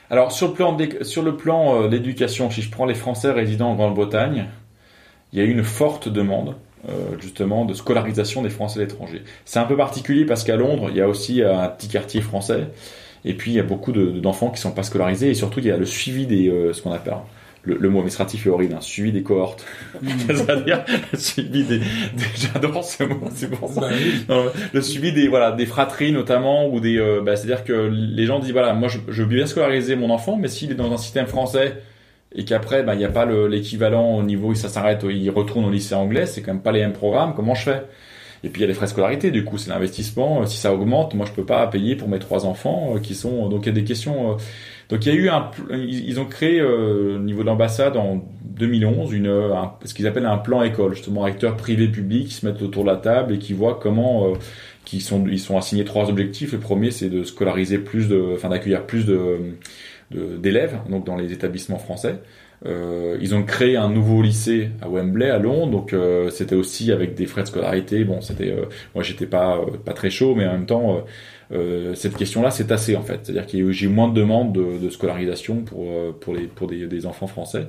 [0.09, 3.71] Alors sur le plan de, sur le plan d'éducation, si je prends les Français résidant
[3.71, 4.47] en Grande-Bretagne,
[5.33, 6.55] il y a eu une forte demande
[6.87, 9.23] euh, justement de scolarisation des Français à l'étranger.
[9.45, 12.67] C'est un peu particulier parce qu'à Londres, il y a aussi un petit quartier français,
[13.25, 15.71] et puis il y a beaucoup d'enfants qui sont pas scolarisés, et surtout il y
[15.71, 17.15] a le suivi des euh, ce qu'on appelle
[17.65, 19.65] le, le, mot administratif est horrible, hein, suivi des cohortes.
[20.27, 21.85] C'est-à-dire le suivi des, des
[22.35, 23.87] j'adore ce mot, c'est pour ça.
[24.27, 28.25] Bah le suivi des voilà des fratries notamment ou des euh, bah, c'est-à-dire que les
[28.25, 30.91] gens disent voilà moi je, je veux bien scolariser mon enfant, mais s'il est dans
[30.91, 31.81] un système français
[32.35, 35.69] et qu'après, bah, il n'y a pas l'équivalent au niveau ça s'arrête, il retourne au
[35.71, 37.83] lycée anglais, c'est quand même pas les mêmes programmes, comment je fais?
[38.43, 40.73] Et puis il y a les frais de scolarité, du coup c'est l'investissement, si ça
[40.73, 43.47] augmente, moi je peux pas payer pour mes trois enfants euh, qui sont...
[43.47, 44.31] Donc il y a des questions...
[44.31, 44.35] Euh,
[44.89, 45.49] donc il y a eu un...
[45.71, 50.25] Ils ont créé euh, au niveau de l'ambassade en 2011 une, un, ce qu'ils appellent
[50.25, 53.37] un plan école, justement acteurs privés publics qui se mettent autour de la table et
[53.37, 54.33] qui voient comment...
[54.83, 56.51] qui sont, ils sont assignés trois objectifs.
[56.51, 59.55] Le premier, c'est de scolariser plus de, enfin d'accueillir plus de,
[60.13, 62.19] d'élèves donc dans les établissements français.
[62.65, 66.93] Euh, ils ont créé un nouveau lycée à Wembley à Londres, donc euh, c'était aussi
[66.93, 68.05] avec des frais de scolarité.
[68.05, 71.03] Bon, c'était, euh, moi j'étais pas pas très chaud, mais en même temps
[71.53, 73.19] euh, cette question-là s'est tassée en fait.
[73.23, 76.47] C'est-à-dire qu'il y a eu moins de demandes de, de scolarisation pour euh, pour les
[76.47, 77.67] pour des, des, enfants français.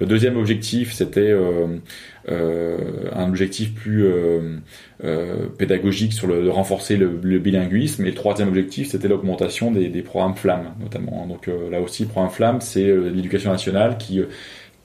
[0.00, 1.66] Le deuxième objectif, c'était euh,
[2.28, 2.78] euh
[3.12, 4.06] un objectif plus
[5.58, 8.04] pédagogique sur le, de renforcer le, le, bilinguisme.
[8.04, 11.26] Et le troisième objectif, c'était l'augmentation des, des, programmes flammes notamment.
[11.26, 14.20] Donc là aussi, programme flamme, c'est l'éducation nationale qui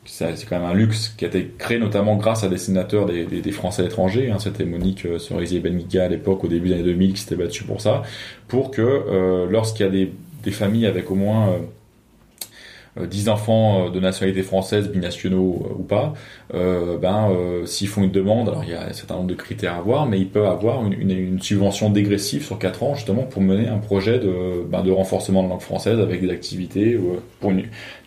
[0.06, 3.52] c'est quand même un luxe qui a été créé notamment grâce à des sénateurs des,
[3.52, 4.32] Français étrangers.
[4.32, 4.38] Hein.
[4.40, 7.64] C'était Monique euh, Cerisier Benmiga à l'époque, au début des années 2000, qui s'était battue
[7.64, 8.02] pour ça,
[8.48, 11.56] pour que euh, lorsqu'il y a des, familles avec au moins
[13.00, 16.14] 10 enfants de nationalité française, binationaux ou pas,
[16.52, 17.30] ben,
[17.66, 20.08] s'ils font une demande, alors il y a un certain nombre de critères à voir,
[20.08, 24.18] mais ils peuvent avoir une, subvention dégressive sur 4 ans justement pour mener un projet
[24.18, 27.00] de, ben, de renforcement de langue française avec des activités
[27.40, 27.54] pour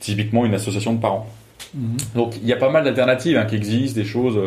[0.01, 1.29] typiquement une association de parents.
[1.75, 1.97] Mhm.
[2.15, 4.39] Donc il y a pas mal d'alternatives hein, qui existent, des choses.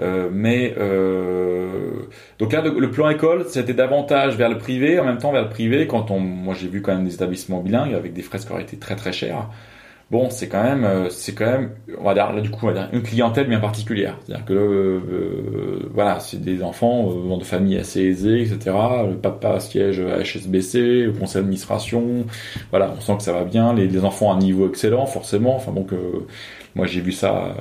[0.00, 2.06] Euh, mais euh,
[2.38, 5.48] donc là, le, plan école, c'était davantage vers le privé, en même temps vers le
[5.48, 5.86] privé.
[5.86, 8.62] Quand on, moi, j'ai vu quand même des établissements bilingues avec des frais qui auraient
[8.62, 9.48] été très très chers.
[10.10, 12.68] Bon, c'est quand même, euh, c'est quand même, on va dire là du coup, on
[12.68, 14.16] va dire une clientèle bien particulière.
[14.24, 18.74] C'est-à-dire que euh, voilà, c'est des enfants euh, de familles assez aisées, etc.
[19.08, 22.24] Le papa siège à HSBC, au conseil d'administration.
[22.70, 23.74] Voilà, on sent que ça va bien.
[23.74, 25.56] Les, les enfants à un niveau excellent, forcément.
[25.56, 25.90] Enfin donc,
[26.74, 27.54] moi j'ai vu ça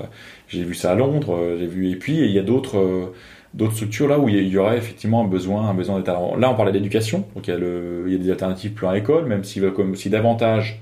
[0.48, 1.92] j'ai vu ça à Londres, euh, j'ai vu.
[1.92, 3.14] Et puis il y a d'autres euh,
[3.54, 6.20] d'autres structures là où il y aurait effectivement un besoin, un besoin d'état.
[6.38, 8.88] Là, on parlait d'éducation, donc il y, a le, il y a des alternatives plus
[8.88, 10.82] à l'école, même s'il veut comme si davantage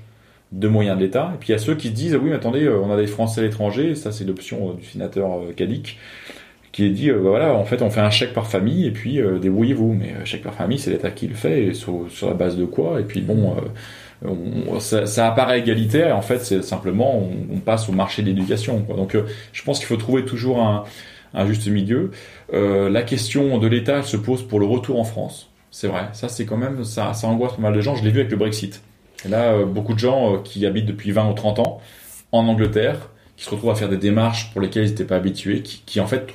[0.52, 1.32] de moyens de l'État.
[1.34, 2.96] Et puis il y a ceux qui se disent oui, mais attendez, euh, on a
[2.96, 5.98] des Français à l'étranger, ça c'est l'option du sénateur Cadic
[6.72, 9.18] qui est dit bah voilà, en fait on fait un chèque par famille et puis
[9.40, 9.94] débrouillez-vous.
[9.94, 12.66] Mais chèque par famille, c'est l'État qui le fait et sur, sur, la base de
[12.66, 13.00] quoi?
[13.00, 13.56] Et puis bon
[14.78, 18.84] ça, apparaît égalitaire et en fait c'est simplement on, passe au marché de l'éducation.
[18.88, 20.84] Donc euh, je pense qu'il faut trouver toujours un,
[21.46, 22.10] juste milieu.
[22.52, 25.50] Euh, la question de l'État se pose pour le retour en France.
[25.70, 27.94] C'est vrai, ça c'est quand même ça, ça angoisse pas mal de gens.
[27.94, 28.82] Je l'ai vu avec le Brexit.
[29.24, 31.80] Et là, euh, beaucoup de gens qui habitent depuis 20 ou 30 ans
[32.32, 35.62] en Angleterre, qui se retrouvent à faire des démarches pour lesquelles ils n'étaient pas habitués,
[35.62, 36.32] qui, en fait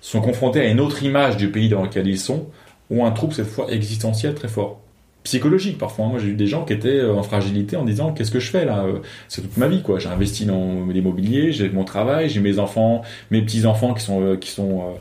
[0.00, 2.46] sont confrontés à une autre image du pays dans lequel ils sont,
[2.88, 4.80] ou un trouble cette fois existentiel très fort
[5.28, 6.06] psychologique parfois.
[6.06, 8.50] Moi, j'ai eu des gens qui étaient euh, en fragilité en disant qu'est-ce que je
[8.50, 9.98] fais là euh, C'est toute ma vie quoi.
[9.98, 14.22] J'ai investi dans l'immobilier, j'ai mon travail, j'ai mes enfants, mes petits enfants qui sont
[14.22, 14.94] euh, qui sont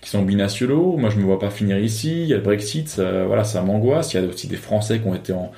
[0.00, 0.96] qui sont binationaux.
[0.96, 2.22] Moi, je me vois pas finir ici.
[2.22, 4.12] Il y a le Brexit, voilà, ça m'angoisse.
[4.12, 5.50] Il y a aussi des Français qui ont été en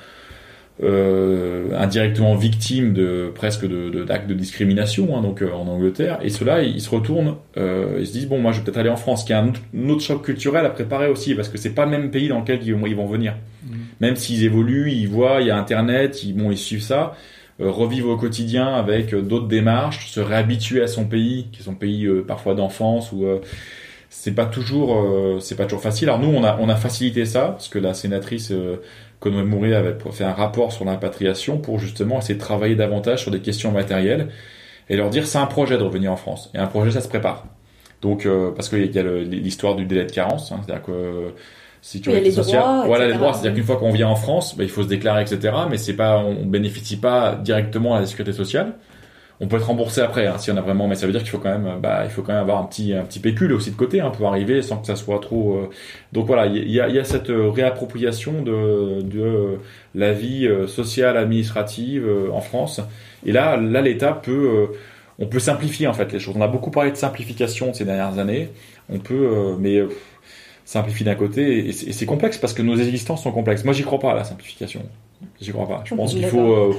[0.83, 6.19] euh, indirectement victimes de presque de d'actes de, discrimination hein, donc euh, en Angleterre.
[6.21, 8.89] Et ceux-là ils se retournent euh, ils se disent bon moi je vais peut-être aller
[8.89, 9.53] en France qui a un,
[9.89, 12.59] autre choc culturel à préparer aussi parce que c'est pas le même pays dans lequel
[12.63, 13.33] ils vont, ils vont venir.
[13.65, 13.75] Mmh.
[14.01, 17.15] même s'ils évoluent ils voient il y a internet ils bon ils suivent ça
[17.59, 21.73] euh, revivre au quotidien avec d'autres démarches se réhabituer à son pays qui est son
[21.73, 23.25] pays parfois d'enfance ou
[24.09, 26.09] c'est pas toujours c'est pas toujours facile.
[26.09, 28.53] Alors nous on a on a facilité ça parce que la sénatrice
[29.19, 33.31] Conway Mouret avait fait un rapport sur l'impatriation pour justement essayer de travailler davantage sur
[33.31, 34.29] des questions matérielles
[34.89, 36.51] et leur dire c'est un projet de revenir en France.
[36.53, 37.45] Et un projet, ça se prépare.
[38.01, 41.33] Donc, euh, parce qu'il y a l'histoire du délai de carence, hein, c'est-à-dire que
[41.81, 44.63] si tu les droits, voilà les droits, c'est-à-dire qu'une fois qu'on vient en France, bah,
[44.63, 45.55] il faut se déclarer, etc.
[45.69, 48.73] Mais c'est pas, on bénéficie pas directement à la sécurité sociale
[49.39, 51.29] on peut être remboursé après hein, si on a vraiment mais ça veut dire qu'il
[51.29, 53.71] faut quand même bah il faut quand même avoir un petit un petit pécule aussi
[53.71, 55.69] de côté hein, pour arriver sans que ça soit trop euh,
[56.11, 59.55] donc voilà il y a, y a cette euh, réappropriation de de euh,
[59.93, 62.81] la vie sociale administrative en France.
[63.25, 64.67] Et là là l'État peut
[65.17, 66.35] on peut simplifier en fait les choses.
[66.37, 68.49] On a beaucoup parlé de simplification ces dernières années.
[68.89, 69.81] On peut mais
[70.65, 73.63] simplifier d'un côté et c'est complexe parce que nos existences sont complexes.
[73.63, 74.83] Moi j'y crois pas à la simplification.
[75.41, 75.81] J'y crois pas.
[75.85, 76.75] Je pense qu'il faut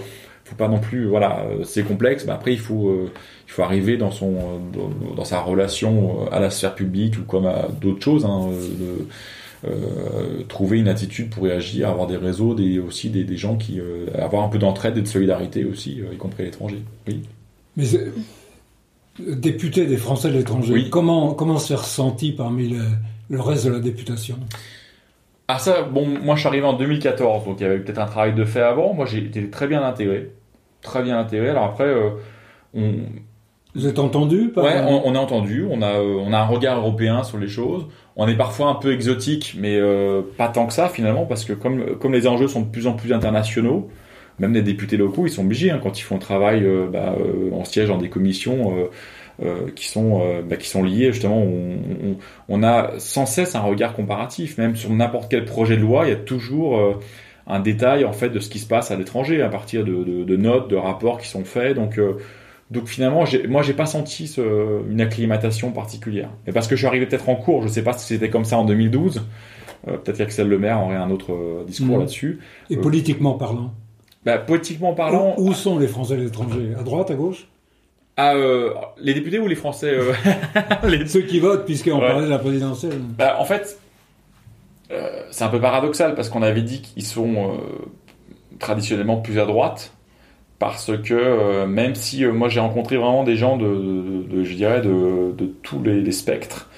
[0.49, 3.13] faut pas non plus voilà euh, c'est complexe mais après il faut euh,
[3.47, 7.47] il faut arriver dans son euh, dans, sa relation à la sphère publique ou comme
[7.47, 8.49] à d'autres choses hein,
[10.49, 13.81] trouver une attitude pour réagir avoir des réseaux des aussi des, des gens qui
[14.17, 16.79] avoir un peu d'entraide et de solidarité aussi y compris à l'étranger.
[17.09, 17.23] Oui.
[17.77, 17.85] Mais
[19.19, 22.85] député des Français de l'étranger comment comment se ressenti parmi le,
[23.29, 24.39] le reste de la députation?
[25.51, 28.07] Ah ça, bon, moi je suis arrivé en 2014, donc il y avait peut-être un
[28.07, 28.93] travail de fait avant.
[28.93, 30.31] Moi j'ai été très bien intégré
[30.83, 31.49] très bien intégré.
[31.51, 32.11] Alors après, euh,
[32.75, 32.93] on...
[33.75, 34.65] Vous êtes entendu par...
[34.65, 35.67] Ouais, on, a entendu.
[35.71, 37.87] On a, euh, on a un regard européen sur les choses.
[38.17, 41.53] On est parfois un peu exotique, mais euh, pas tant que ça finalement, parce que
[41.53, 43.89] comme, comme les enjeux sont de plus en plus internationaux,
[44.39, 47.15] même les députés locaux, ils sont obligés hein, quand ils font un travail bah,
[47.53, 48.89] en siège dans des commissions.
[49.77, 52.17] qui sont bah, qui sont liées justement on, on,
[52.49, 56.09] on, a sans cesse un regard comparatif même sur n'importe quel projet de loi il
[56.09, 56.99] y a toujours
[57.49, 60.69] un détail en fait de ce qui se passe à l'étranger à partir de, notes,
[60.69, 61.75] de rapports qui sont faits.
[61.75, 62.19] Donc euh,
[62.71, 66.29] donc finalement, moi, j'ai pas senti ce, une acclimatation particulière.
[66.47, 68.45] Mais parce que je suis arrivé peut-être en cours, je sais pas si c'était comme
[68.45, 69.23] ça en 2012.
[69.87, 72.01] Euh, peut-être qu'Axel Lemaire aurait un autre euh, discours mmh.
[72.01, 72.41] là-dessus.
[72.69, 73.73] Et politiquement parlant
[74.27, 75.35] bah, Politiquement parlant.
[75.39, 77.49] Où, sont les Français à l'étranger À droite, à gauche?
[78.19, 78.35] Ah,
[79.01, 79.97] les députés ou les Français
[80.85, 81.07] les...
[81.07, 83.01] Ceux qui votent, puisqu'on parlait de la présidentielle.
[83.17, 83.79] Bah, en fait,
[84.91, 89.45] euh, c'est un peu paradoxal parce qu'on avait dit qu'ils sont euh, traditionnellement plus à
[89.45, 89.93] droite
[90.59, 95.33] parce que euh, même si moi j'ai rencontré vraiment des gens de, je dirais de,
[95.63, 96.71] tous les, spectres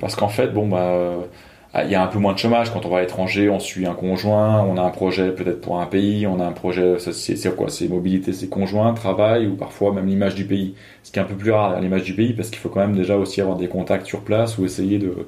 [0.00, 1.26] parce qu'en fait bon bah
[1.74, 3.58] ah, il y a un peu moins de chômage quand on va à l'étranger, on
[3.58, 6.98] suit un conjoint, on a un projet peut-être pour un pays, on a un projet,
[6.98, 7.70] c'est quoi?
[7.70, 10.74] C'est mobilité, c'est conjoint, travail ou parfois même l'image du pays.
[11.02, 12.94] Ce qui est un peu plus rare l'image du pays parce qu'il faut quand même
[12.94, 15.26] déjà aussi avoir des contacts sur place ou essayer de.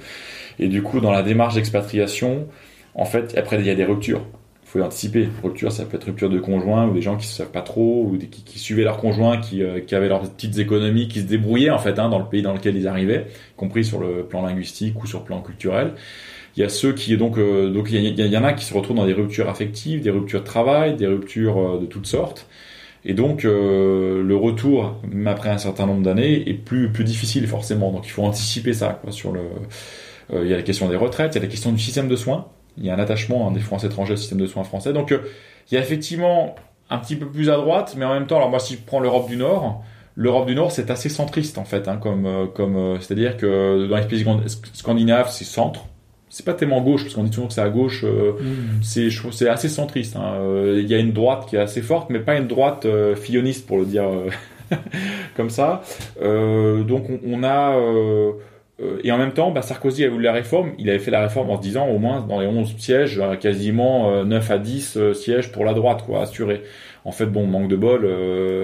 [0.59, 2.47] Et du coup, dans la démarche d'expatriation,
[2.95, 4.23] en fait, après il y a des ruptures.
[4.65, 5.29] Il faut anticiper.
[5.43, 8.11] Rupture, ça peut être rupture de conjoint ou des gens qui se savent pas trop
[8.11, 11.27] ou qui, qui, suivaient leur conjoint, qui, euh, qui, avaient leurs petites économies, qui se
[11.27, 14.25] débrouillaient en fait hein, dans le pays dans lequel ils arrivaient, y compris sur le
[14.25, 15.93] plan linguistique ou sur le plan culturel.
[16.57, 18.97] Il y a ceux qui donc euh, donc il y, en a qui se retrouvent
[18.97, 22.47] dans des ruptures affectives, des ruptures de travail, des ruptures euh, de toutes sortes.
[23.05, 27.47] Et donc euh, le retour, même après un certain nombre d'années, est plus plus difficile
[27.49, 27.91] forcément.
[27.91, 29.41] Donc il faut anticiper ça quoi, sur le.
[30.33, 32.17] Il y a la question des retraites, il y a la question du système de
[32.17, 32.49] soins.
[32.79, 34.93] Il y a un attachement hein, des Français étrangers au système de soins français.
[34.93, 35.15] Donc
[35.71, 36.57] il y a effectivement
[36.91, 39.01] un petit peu plus à droite, mais en même temps, alors moi si je prends
[39.01, 39.83] l'Europe du Nord,
[40.17, 44.07] l'Europe du Nord c'est assez centriste en fait, hein, comme comme c'est-à-dire que dans les
[44.07, 44.25] pays
[44.73, 45.87] scandinaves c'est centre
[46.35, 48.83] c'est pas tellement gauche parce qu'on dit toujours que c'est à gauche euh, mm.
[48.83, 50.35] c'est c'est assez centriste hein.
[50.41, 53.15] euh, il y a une droite qui est assez forte mais pas une droite euh,
[53.15, 54.05] filloniste pour le dire
[55.37, 55.83] comme ça
[56.21, 57.79] donc on, a
[59.03, 60.73] et en même temps bah, Sarkozy a voulu la réforme.
[60.79, 64.25] Il avait fait la réforme en se disant au moins dans les 11 sièges quasiment
[64.25, 66.63] 9 à 10 sièges pour la droite quoi assuré
[67.05, 68.05] en fait bon manque de bol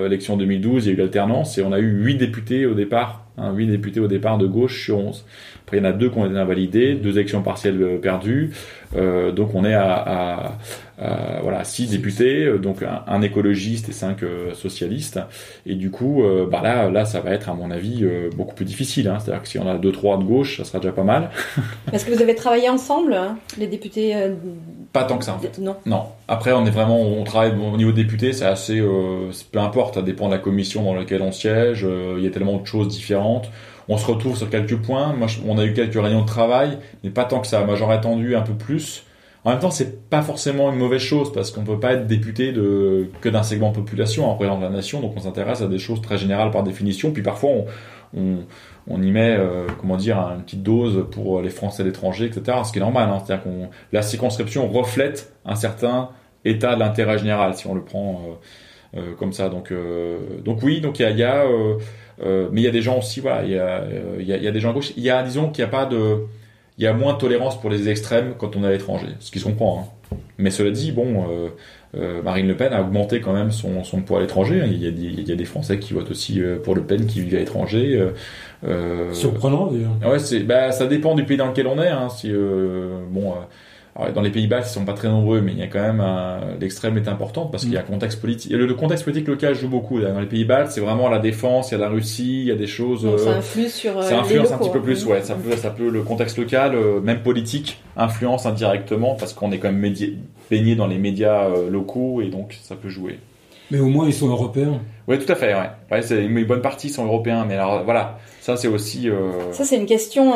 [0.06, 3.26] élection 2012 il y a eu l'alternance et on a eu 8 députés au départ
[3.38, 5.24] hein, 8 députés au départ de gauche sur 11
[5.70, 8.50] après, il y en a deux qui ont été invalidés, deux élections partielles euh, perdues.
[8.96, 10.58] Euh, donc, on est à, à,
[11.00, 15.20] à, voilà six députés, euh, donc un, écologiste et cinq euh, socialistes.
[15.66, 18.04] Et du coup, euh, bah là, là, ça va être à mon avis
[18.36, 19.08] beaucoup plus difficile.
[19.08, 19.18] Hein.
[19.18, 21.30] C'est-à-dire que si on a deux trois de gauche, ça sera déjà pas mal.
[21.92, 24.14] Est-ce que vous avez travaillé ensemble, hein, les députés
[24.92, 25.34] Pas tant que ça.
[25.34, 25.58] En fait.
[25.58, 25.76] Non.
[25.86, 26.04] Non.
[26.28, 28.80] Après, on est vraiment, on travaille au niveau député, c'est assez,
[29.52, 31.86] peu importe, ça dépend de la commission dans laquelle on siège.
[32.16, 33.50] Il y a tellement de choses différentes
[33.88, 35.12] on se retrouve sur quelques points.
[35.14, 37.64] Moi, on a eu quelques réunions de travail, mais pas tant que ça.
[37.64, 39.02] Moi, j'aurais attendu un peu plus.
[39.44, 42.52] En même temps, c'est pas forcément une mauvaise chose parce qu'on peut pas être député
[42.52, 45.00] de que d'un segment de population en représentant la nation.
[45.00, 47.10] Donc, on s'intéresse à des choses très générales par définition.
[47.12, 47.50] Puis parfois,
[48.14, 48.38] on,
[48.86, 52.58] on, y met, euh, comment dire, une petite dose pour les Français l'étranger, etc.
[52.64, 53.08] Ce qui est normal.
[53.08, 53.22] Hein.
[53.24, 56.10] C'est-à-dire qu'on la circonscription reflète un certain
[56.44, 58.22] état de l'intérêt général, si on le prend
[58.94, 59.48] euh, euh, comme ça.
[59.48, 59.72] Donc,
[60.44, 61.44] donc oui, donc il y a, y a
[62.22, 64.48] euh, mais il y a des gens aussi, voilà, il y a, euh, y y
[64.48, 64.92] a des gens à gauche.
[64.96, 66.26] Il y a, disons qu'il n'y a pas de,
[66.80, 69.30] il y a moins de tolérance pour les extrêmes quand on est à l'étranger, ce
[69.30, 69.92] qui se comprend.
[70.12, 70.16] Hein.
[70.38, 71.48] Mais cela dit, bon, euh,
[71.94, 74.62] euh, Marine Le Pen a augmenté quand même son, son poids à l'étranger.
[74.66, 77.38] Il, il, y a des Français qui votent aussi pour Le Pen qui vivent à
[77.38, 78.02] l'étranger.
[78.64, 80.10] Euh, Surprenant d'ailleurs.
[80.10, 81.88] Ouais, c'est, bah, ça dépend du pays dans lequel on est.
[81.88, 83.34] Hein, si, bon
[84.14, 86.02] dans les Pays-Bas, ils sont pas très nombreux, mais il y a quand même
[86.60, 88.52] l'extrême est importante parce qu'il y a un contexte politique.
[88.52, 90.00] Le, le, contexte politique local joue beaucoup.
[90.00, 92.56] Dans les Pays-Bas, c'est vraiment la défense, il y a la Russie, il y a
[92.56, 93.02] des choses.
[93.22, 94.02] ça euh, influe sur.
[94.02, 95.22] ça euh, influence un petit peu plus, ouais.
[95.22, 99.58] Ça peut, ça peut le contexte local, euh, même politique, influence indirectement parce qu'on est
[99.58, 99.94] quand même
[100.50, 103.18] baigné dans les médias locaux et donc ça peut jouer.
[103.70, 104.80] Mais au moins ils sont européens.
[105.06, 105.54] Oui, tout à fait.
[105.54, 105.70] Ouais.
[105.90, 109.08] ouais c'est une bonne partie sont européens, mais alors voilà, ça c'est aussi.
[109.52, 110.32] Ça c'est une question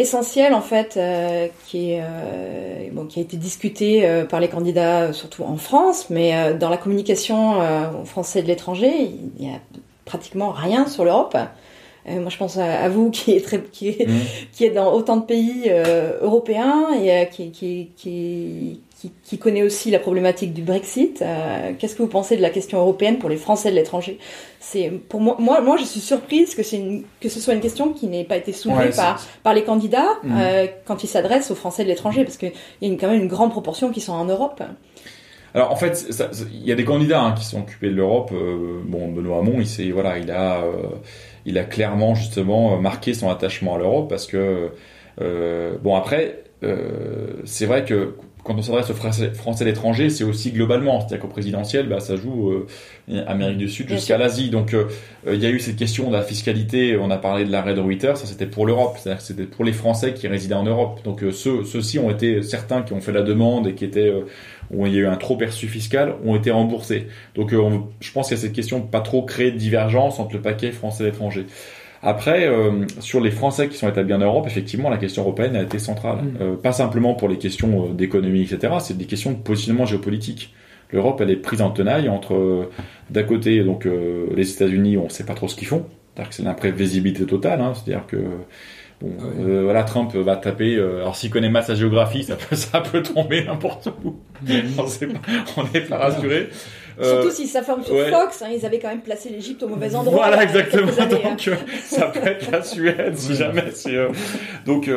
[0.00, 5.56] essentiel en fait euh, euh, qui a été discuté euh, par les candidats surtout en
[5.56, 7.60] France mais dans la communication
[8.04, 9.58] français de l'étranger il y a
[10.04, 11.36] pratiquement rien sur l'Europe
[12.08, 14.20] moi je pense à, vous qui est très qui est, mmh.
[14.52, 15.70] qui est dans autant de pays
[16.20, 18.80] européens et qui, qui, qui
[19.24, 21.22] qui, connaît aussi la problématique du Brexit.
[21.22, 24.18] Euh, qu'est-ce que vous pensez de la question européenne pour les Français de l'étranger?
[24.58, 26.82] C'est pour moi, moi, moi, je suis surprise que c'est
[27.20, 30.38] que ce soit une question qui n'ait pas été soulevée par par les candidats mmh.
[30.38, 33.22] euh, quand ils s'adressent aux Français de l'étranger, parce qu'il y a une, quand même
[33.22, 34.62] une grande proportion qui sont en Europe.
[35.54, 36.06] Alors en fait,
[36.52, 38.30] il y a des candidats hein, qui sont occupés de l'Europe.
[38.32, 40.62] Euh, bon, Benoît Hamon, il voilà, il a,
[41.46, 44.70] il a clairement justement marqué son attachement à l'Europe parce que
[45.18, 46.44] bon après,
[47.44, 48.14] c'est vrai que
[48.44, 51.00] quand on s'adresse aux Français, à l'étranger, c'est aussi globalement.
[51.00, 54.50] C'est-à-dire qu'au présidentiel, bah, ça joue euh, Amérique du Sud jusqu'à l'Asie.
[54.50, 54.86] Donc euh,
[55.26, 56.96] euh, il y a eu cette question de la fiscalité.
[56.96, 58.16] On a parlé de l'arrêt de Reuters.
[58.16, 58.96] Ça c'était pour l'Europe.
[58.98, 61.00] C'est-à-dire que c'était pour les Français qui résidaient en Europe.
[61.04, 64.12] Donc ceux, ceux-ci ont été certains qui ont fait la demande et qui étaient
[64.70, 67.08] où il y a eu un trop perçu fiscal ont été remboursés.
[67.34, 70.34] Donc je pense qu'il y a cette question de pas trop créer de divergence entre
[70.34, 71.46] le paquet français et l'étranger.
[72.02, 75.62] Après, euh, sur les Français qui sont établis en Europe, effectivement, la question européenne a
[75.62, 76.16] été centrale.
[76.16, 76.36] Mm.
[76.40, 78.74] Euh, pas simplement pour les questions euh, d'économie, etc.
[78.80, 80.54] C'est des questions de positionnement géopolitique.
[80.92, 82.68] L'Europe, elle est prise en tenaille entre,
[83.10, 83.86] d'un côté, donc
[84.34, 85.86] les États-Unis, on ne sait pas trop ce qu'ils font.
[85.86, 87.60] C'est-à-dire que c'est l'imprévisibilité totale.
[87.60, 87.74] Hein.
[87.74, 88.16] C'est-à-dire que
[89.00, 90.76] Bon, euh, voilà, Trump va taper.
[90.76, 94.16] Euh, alors s'il connaît mal sa géographie, ça peut, ça peut tomber n'importe où.
[94.78, 95.20] on sait pas,
[95.56, 96.50] on n'est pas rassuré.
[97.02, 99.68] Surtout euh, si ça forme sur Fox, hein, ils avaient quand même placé l'Égypte au
[99.68, 100.26] mauvais endroit.
[100.26, 100.92] Voilà, exactement.
[101.08, 101.56] donc hein.
[101.82, 103.70] ça peut être la Suède si jamais.
[103.72, 103.96] C'est,
[104.66, 104.90] donc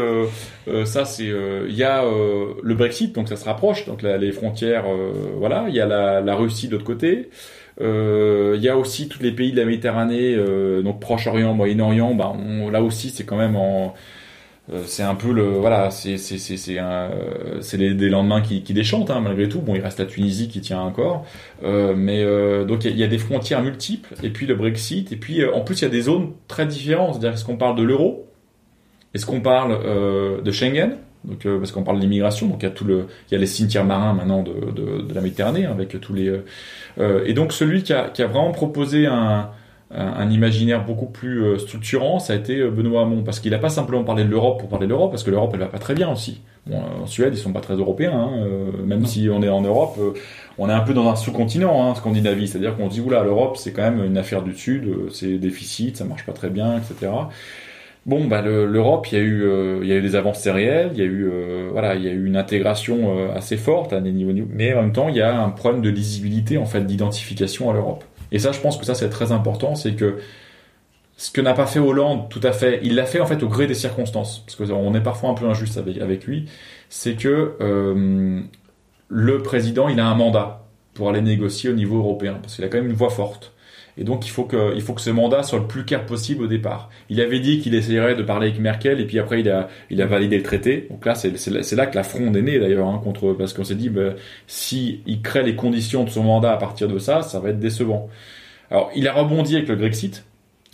[0.86, 3.86] ça, c'est il y a le Brexit, donc ça se rapproche.
[3.86, 4.84] Donc les frontières,
[5.38, 7.30] voilà, il y a la, la Russie de l'autre côté.
[7.82, 12.16] Euh, il y a aussi tous les pays de la Méditerranée, euh, donc Proche-Orient, Moyen-Orient.
[12.16, 12.34] Bah,
[12.72, 13.56] là aussi, c'est quand même
[14.72, 16.16] euh, c'est un peu le voilà c'est
[17.76, 19.60] des lendemains qui, qui déchantent hein, malgré tout.
[19.60, 21.26] Bon il reste la Tunisie qui tient encore.
[21.64, 25.18] Euh, mais euh, donc il y, a des frontières multiples et puis le Brexit et
[25.18, 27.16] puis en plus il y a des zones très différentes.
[27.16, 28.28] C'est-à-dire est-ce qu'on parle de l'euro?
[29.14, 30.98] Est-ce qu'on parle de Schengen?
[31.26, 33.40] Donc parce qu'on parle de l'immigration, donc il y a tout le, il y a
[33.40, 36.32] les cimetières marins maintenant de, de, de la Méditerranée hein, avec tous les,
[37.00, 39.50] euh, et donc celui qui a, qui a vraiment proposé un,
[39.92, 43.60] un, imaginaire beaucoup plus euh, structurant, ça a été euh, Benoît Hamon, parce qu'il n'a
[43.60, 45.80] pas simplement parlé de l'Europe pour parler de l'Europe, parce que l'Europe elle va pas
[45.80, 46.42] très bien aussi.
[46.66, 48.48] Bon, en Suède ils sont pas très européens, hein,
[48.86, 50.00] même si on est en Europe,
[50.58, 53.74] on est un peu dans un sous-continent, hein, Scandinavie, c'est-à-dire qu'on dit oula l'Europe c'est
[53.74, 57.12] quand même une affaire du Sud, c'est déficit, ça marche pas très bien, etc.
[58.06, 60.91] Bon, bah l'Europe, il y a eu, euh, il y a eu des avancées réelles,
[60.93, 63.93] il y a eu, euh, voilà, il y a eu une intégration euh, assez forte
[63.93, 66.66] à des niveaux, mais en même temps, il y a un problème de lisibilité, en
[66.66, 68.04] fait, d'identification à l'Europe.
[68.34, 70.18] Et ça, je pense que ça, c'est très important, c'est que
[71.16, 73.47] ce que n'a pas fait Hollande, tout à fait, il l'a fait en fait au
[73.47, 76.49] gré des circonstances, parce qu'on est parfois un peu injuste avec, avec lui,
[76.89, 77.56] c'est que
[79.08, 82.68] le président, il a un mandat pour aller négocier au niveau européen, parce qu'il a
[82.68, 83.53] quand même une voix forte.
[83.98, 86.44] Et donc il faut que, il faut que ce mandat soit le plus clair possible
[86.44, 86.89] au départ.
[87.10, 90.02] Il avait dit qu'il essayerait de parler avec Merkel et puis après il a, il
[90.02, 90.88] a validé le traité.
[90.89, 93.76] Donc là c'est, là que la fronde est née d'ailleurs hein, contre parce qu'on s'est
[93.76, 94.14] dit bah,
[94.48, 97.60] si il crée les conditions de son mandat à partir de ça, ça va être
[97.60, 98.10] décevant.
[98.72, 100.26] Alors il a rebondi avec le Grexit,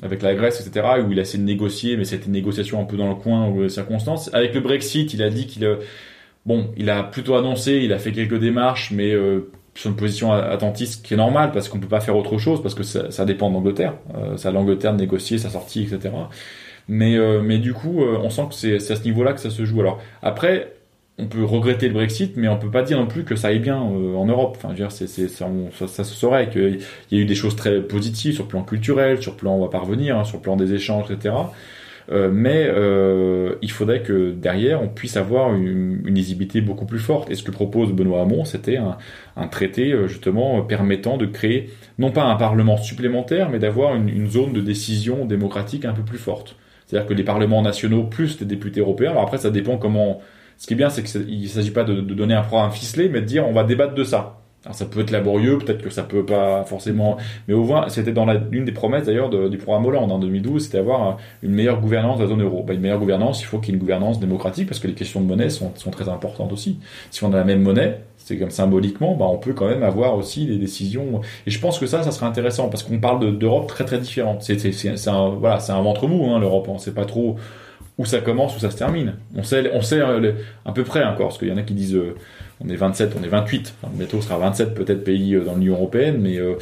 [0.01, 2.86] avec la Grèce, etc., où il a essayé de négocier, mais c'était une négociation un
[2.86, 4.34] peu dans le coin ou les circonstances.
[4.34, 5.67] Avec le Brexit, il a dit qu'il,
[6.45, 10.34] bon, il a plutôt annoncé, il a fait quelques démarches, mais euh, sur une position
[10.34, 13.49] attentiste qui est normale parce qu'on peut pas faire autre chose parce que ça, dépend
[13.49, 13.93] d'Angleterre.
[14.13, 16.13] Euh, c'est à l'Angleterre de négocier sa sortie, etc.
[16.89, 19.49] Mais euh, mais du coup, euh, on sent que c'est à ce niveau-là que ça
[19.49, 19.80] se joue.
[19.80, 20.73] Alors après,
[21.17, 23.59] on peut regretter le Brexit, mais on peut pas dire non plus que ça aille
[23.59, 24.57] bien en Europe.
[24.61, 25.47] Enfin, c'est, c'est, ça,
[25.88, 29.21] ça, se saurait qu'il y a eu des choses très positives sur le plan culturel,
[29.21, 31.36] sur le plan on va parvenir, hein, sur le plan des échanges, etc.
[32.12, 36.99] Euh, mais euh, il faudrait que derrière on puisse avoir une, une, lisibilité beaucoup plus
[36.99, 37.30] forte.
[37.30, 42.12] Et ce que propose Benoît Hamon, c'était un, traité euh, justement permettant de créer non
[42.12, 46.18] pas un parlement supplémentaire, mais d'avoir une, une, zone de décision démocratique un peu plus
[46.18, 46.55] forte.
[46.88, 49.12] C'est-à-dire que les parlements nationaux plus les députés européens.
[49.12, 50.22] Alors après, ça dépend comment.
[50.57, 53.07] Ce qui est bien, c'est qu'il ne s'agit pas de, de, donner un programme ficelé,
[53.07, 54.41] mais de dire on va débattre de ça.
[54.70, 57.17] Alors ça peut être laborieux, peut-être que ça peut pas forcément,
[57.47, 60.78] mais au moins c'était dans l'une des promesses d'ailleurs du programme Hollande en 2012, c'était
[60.78, 62.61] avoir une meilleure gouvernance de la zone euro.
[62.61, 64.93] Bah, une meilleure gouvernance, il faut qu'il y ait une gouvernance démocratique parce que les
[64.93, 66.78] questions de monnaie sont, très importantes aussi.
[67.09, 70.15] Si on a la même monnaie, c'est comme symboliquement, bah, on peut quand même avoir
[70.15, 71.22] aussi des décisions.
[71.47, 74.43] Et je pense que ça, ça serait intéressant parce qu'on parle d'Europe très très différente.
[74.43, 76.67] C'est un voilà, un ventre mou hein, l'Europe.
[76.70, 77.38] On sait pas trop
[77.97, 79.15] où ça commence, où ça se termine.
[79.36, 81.74] On sait, on sait euh, à peu près encore, parce qu'il y en a qui
[81.74, 81.95] disent.
[81.95, 82.15] Euh,
[82.64, 83.74] on est 27, on est 28.
[83.82, 86.55] Enfin, bientôt, on sera 27 peut-être pays euh, dans l'Union européenne, mais euh,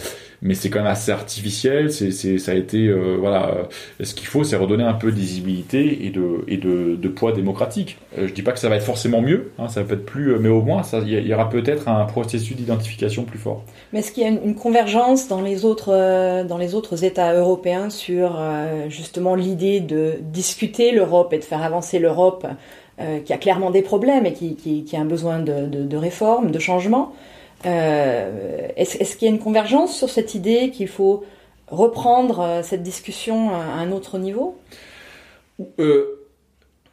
[0.43, 1.91] mais c'est quand même assez artificiel.
[1.91, 3.68] C'est, ça a été euh, voilà.
[4.04, 7.32] Ce qu'il faut, c'est redonner un peu de visibilité et de et de, de poids
[7.32, 7.98] démocratique.
[8.16, 10.50] je dis pas que ça va être forcément mieux, hein, ça va être plus, mais
[10.50, 13.64] au moins, ça il y, aura peut-être un processus d'identification plus fort.
[13.91, 17.89] Mais est-ce qu'il y a une, convergence dans les autres dans les autres États européens
[17.89, 18.39] sur
[18.89, 22.45] justement l'idée de discuter l'Europe et de faire avancer l'Europe
[23.00, 26.52] euh, qui a clairement des problèmes et qui, a un besoin de, de, de réforme.
[27.66, 31.24] Euh, Est-ce est qu'il y a une convergence sur cette idée qu'il faut
[31.68, 34.58] reprendre euh, cette discussion à un autre niveau?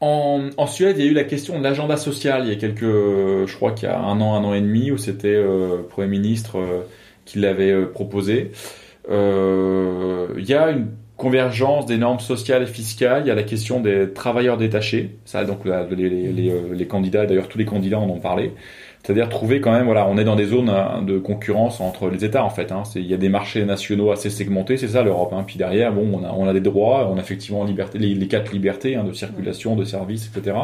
[0.03, 2.57] En, en, Suède, il y a eu la question de l'agenda social il y a
[2.57, 5.87] quelques, je crois qu'il y a un an, un an et demi, où c'était le
[5.89, 6.59] Premier ministre
[7.25, 8.51] qui l'avait proposé.
[9.09, 10.89] il y a une
[11.25, 15.43] convergence des normes sociales et fiscales, il y a la question des travailleurs détachés, ça
[15.47, 18.53] donc les, les, euh, les, candidats, d'ailleurs tous les candidats en ont parlé,
[19.03, 22.27] c'est-à-dire trouver quand même, voilà, on est dans des zones hein, de concurrence entre les
[22.27, 25.33] États en fait, hein, il y a des marchés nationaux assez segmentés, c'est ça l'Europe,
[25.33, 28.15] hein, puis derrière, bon, on a, on a des droits, on a effectivement liberté, les,
[28.15, 30.59] les quatre libertés hein, de circulation, de services, etc.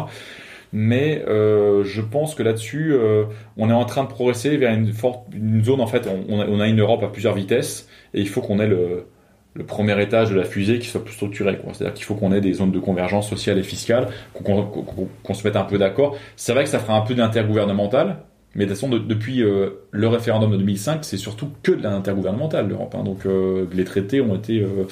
[0.75, 3.25] Mais euh, je pense que là-dessus, euh,
[3.57, 6.61] on est en train de progresser vers une, forte, une zone, en fait, on, on
[6.61, 9.07] a une Europe à plusieurs vitesses, et il faut qu'on ait le,
[9.55, 11.59] le premier étage de la fusée qui soit plus structuré.
[11.73, 14.09] C'est-à-dire qu'il faut qu'on ait des zones de convergence sociale et fiscale,
[14.45, 16.17] qu'on se mette un peu d'accord.
[16.37, 18.19] C'est vrai que ça fera un peu d'intergouvernemental,
[18.57, 21.83] Mais de toute façon, de- depuis euh, le référendum de 2005, c'est surtout que de
[21.85, 22.95] l'intergouvernemental, l'Europe.
[22.99, 23.05] hein.
[23.05, 24.61] Donc euh, les traités ont été...
[24.61, 24.87] euh,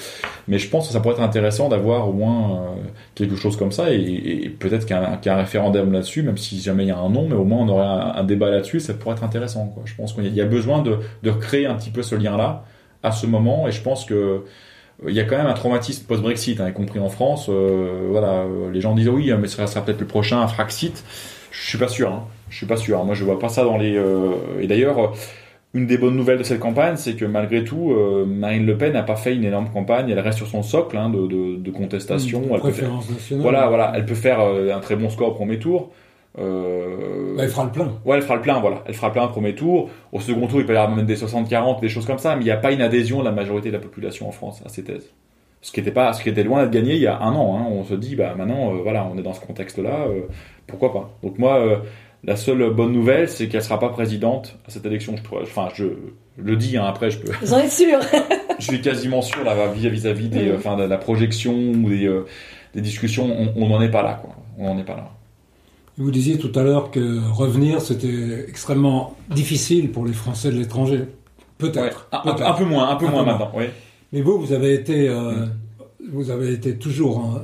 [0.47, 2.77] Mais je pense que ça pourrait être intéressant d'avoir au moins
[3.17, 6.99] quelque chose comme ça, et, peut-être qu'un référendum là-dessus, même si jamais il y a
[6.99, 7.85] un non, mais au moins on aurait
[8.21, 9.67] un, débat là-dessus, ça pourrait être intéressant.
[9.75, 9.83] Quoi.
[9.87, 12.65] Je pense qu'il y a- besoin de, de recréer un petit peu ce lien-là
[13.03, 14.39] à ce moment, et je pense que euh,
[15.07, 17.47] il y a quand même un traumatisme post-Brexit, hein, y compris en France.
[17.49, 21.05] euh, voilà, euh, les gens disent oui, mais ça sera peut-être le prochain Fraxit.
[21.53, 22.13] Je suis pas sûr.
[22.13, 22.25] Hein.
[22.51, 23.05] Je suis pas sûr.
[23.05, 23.97] Moi, je vois pas ça dans les.
[23.97, 25.13] euh, Et d'ailleurs,
[25.75, 28.93] une des bonnes nouvelles de cette campagne, c'est que malgré tout, euh, Marine Le Pen
[28.93, 30.11] n'a pas fait une énorme campagne.
[30.11, 32.43] Elle reste sur son socle hein, de, de, de contestation.
[32.43, 33.43] Une Elle peut faire- préférence nationale.
[33.43, 33.93] Voilà, voilà.
[33.95, 35.91] Elle peut faire un très bon score au premier tour.
[36.41, 37.93] Euh, Bah, il fera le plein.
[38.05, 38.83] Ouais, elle fera le plein, voilà.
[38.87, 39.91] Elle fera le plein au premier tour.
[40.13, 42.43] Au second tour, il peut y avoir même des 60-40, des choses comme ça, mais
[42.43, 44.69] il n'y a pas une adhésion de la majorité de la population en France à
[44.69, 45.09] ces thèses.
[45.61, 47.59] Ce qui était pas, ce qui était loin d'être gagné il y a un an.
[47.59, 47.67] Hein.
[47.71, 50.21] On se dit, bah maintenant, euh, voilà, on est dans ce contexte-là, euh,
[50.69, 51.11] pourquoi pas.
[51.25, 51.77] Donc moi, euh,
[52.25, 55.15] la seule bonne nouvelle, c'est qu'elle sera pas présidente à cette élection.
[55.17, 55.85] Je enfin, je
[56.37, 56.77] le dis.
[56.77, 57.33] Hein, après, je peux.
[57.41, 57.99] Vous en êtes sûr?
[58.59, 62.27] Je suis quasiment sûr là vis-à-vis des, euh, enfin, de la projection ou des, euh,
[62.75, 63.53] des discussions.
[63.55, 64.35] On n'en est pas là, quoi.
[64.59, 65.11] On n'en est pas là.
[65.99, 71.07] Vous disiez tout à l'heure que revenir, c'était extrêmement difficile pour les Français de l'étranger.
[71.59, 72.09] Peut-être.
[72.13, 72.49] Un, un- peut-être.
[72.49, 73.39] un peu moins, un peu Un moins peu moins.
[73.39, 73.53] maintenant.
[73.59, 73.65] Oui.
[74.13, 75.51] Mais vous, vous avez été, euh, Mm.
[76.13, 77.41] vous avez été toujours,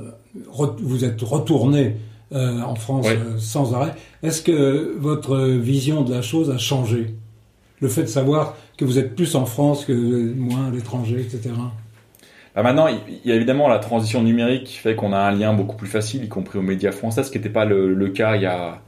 [0.80, 1.96] vous êtes retourné
[2.32, 3.94] euh, en France euh, sans arrêt.
[4.22, 7.14] Est-ce que votre vision de la chose a changé?
[7.80, 11.50] Le fait de savoir que vous êtes plus en France que moins à l'étranger, etc.
[12.54, 15.52] Bah maintenant, il y a évidemment la transition numérique qui fait qu'on a un lien
[15.54, 18.36] beaucoup plus facile, y compris aux médias français, ce qui n'était pas le, le cas
[18.36, 18.80] il y a,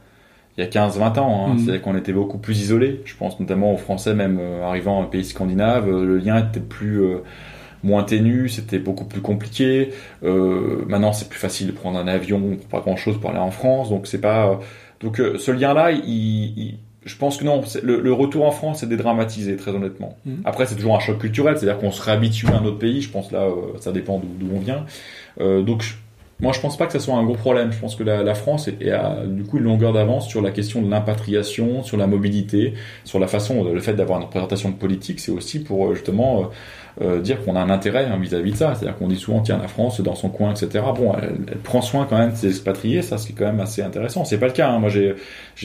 [0.57, 1.47] il y a 15-20 ans.
[1.49, 1.55] Hein.
[1.55, 1.59] Mhm.
[1.59, 3.01] C'est-à-dire qu'on était beaucoup plus isolés.
[3.05, 6.61] Je pense notamment aux Français, même euh, arrivant dans pays scandinaves, euh, le lien était
[6.61, 7.19] plus euh,
[7.83, 9.91] moins ténu, c'était beaucoup plus compliqué.
[10.23, 13.51] Euh, maintenant, c'est plus facile de prendre un avion pour pas grand-chose pour aller en
[13.51, 13.89] France.
[13.89, 14.49] Donc c'est pas.
[14.51, 14.55] euh,
[15.01, 17.61] donc ce lien-là, il, il- je pense que non.
[17.81, 20.17] Le, le retour en France est dédramatisé, très honnêtement.
[20.25, 20.41] Mhm.
[20.45, 23.01] Après, c'est toujours un choc culturel, c'est-à-dire qu'on se réhabitue à un autre pays.
[23.01, 24.85] Je pense là, euh, ça dépend d'où on vient.
[25.41, 25.95] Euh, donc, je-
[26.39, 27.71] moi, je pense pas que ça soit un gros problème.
[27.71, 30.41] Je pense que la, la France est, est à, du coup, une longueur d'avance sur
[30.43, 32.73] la question de l'impatriation, sur la mobilité,
[33.05, 36.49] sur la façon, le fait d'avoir une représentation politique, c'est aussi pour euh, justement
[37.01, 38.73] euh, dire qu'on a un intérêt hein, vis-à-vis de ça.
[38.75, 40.83] C'est-à-dire qu'on dit souvent, tiens, la France, dans son coin, etc.
[40.95, 43.81] Bon, elle, elle prend soin quand même de ses expatriés, ça, c'est quand même assez
[43.81, 44.25] intéressant.
[44.25, 44.69] C'est pas le cas.
[44.69, 44.79] hein.
[44.79, 45.15] Moi, j'ai,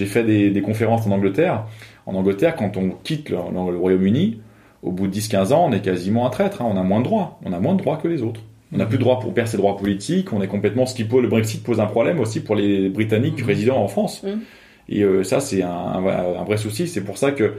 [0.06, 1.64] fait des, des conférences en Angleterre.
[2.06, 4.40] En Angleterre, quand on quitte le, le Royaume-Uni,
[4.82, 6.60] au bout de 10-15 ans, on est quasiment un traître.
[6.62, 6.68] hein.
[6.72, 7.38] On a moins de droits.
[7.44, 8.40] On a moins de droits que les autres.
[8.74, 10.32] On n'a plus de droit pour perdre ses droits politiques.
[10.32, 13.40] On est complètement ce qui pose le Brexit pose un problème aussi pour les Britanniques
[13.42, 13.46] Mhm.
[13.46, 14.22] résidant en France.
[14.22, 14.40] Mhm.
[14.88, 16.00] Et euh, ça, c'est un
[16.44, 16.88] vrai souci.
[16.88, 17.54] C'est pour ça que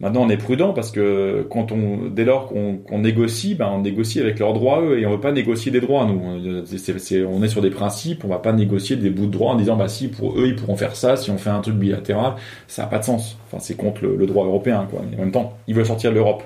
[0.00, 3.80] maintenant on est prudent parce que quand on, dès lors qu'on qu'on négocie, ben on
[3.80, 6.64] négocie avec leurs droits eux et on veut pas négocier des droits nous.
[6.66, 8.24] C'est- c'est- on est sur des principes.
[8.24, 10.56] On va pas négocier des bouts de droit en disant bah si pour eux ils
[10.56, 12.34] pourront faire ça si on fait un truc bilatéral,
[12.66, 13.38] ça a pas de sens.
[13.46, 15.00] Enfin c'est contre le, le droit européen quoi.
[15.00, 16.42] En même temps, ils veulent sortir de l'Europe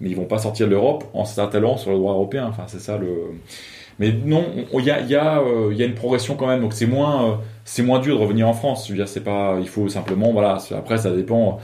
[0.00, 2.46] mais ils vont pas sortir de l'Europe en s'attellant sur le droit européen.
[2.50, 3.08] Enfin, c'est ça le.
[3.98, 4.44] Mais non,
[4.74, 7.24] il y a, y, a, euh, y a une progression quand même, donc c'est moins,
[7.24, 7.34] euh,
[7.64, 8.84] c'est moins dur de revenir en France.
[8.86, 10.58] Je veux dire, c'est pas, il faut simplement, voilà.
[10.76, 11.58] Après, ça dépend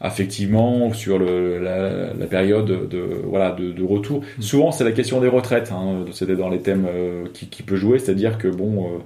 [0.00, 4.22] affectivement sur le, la, la période de, voilà, de, de retour.
[4.40, 5.72] Souvent, c'est la question des retraites.
[5.72, 8.98] Hein, C'était dans les thèmes euh, qui, qui peut jouer, c'est-à-dire que bon, euh,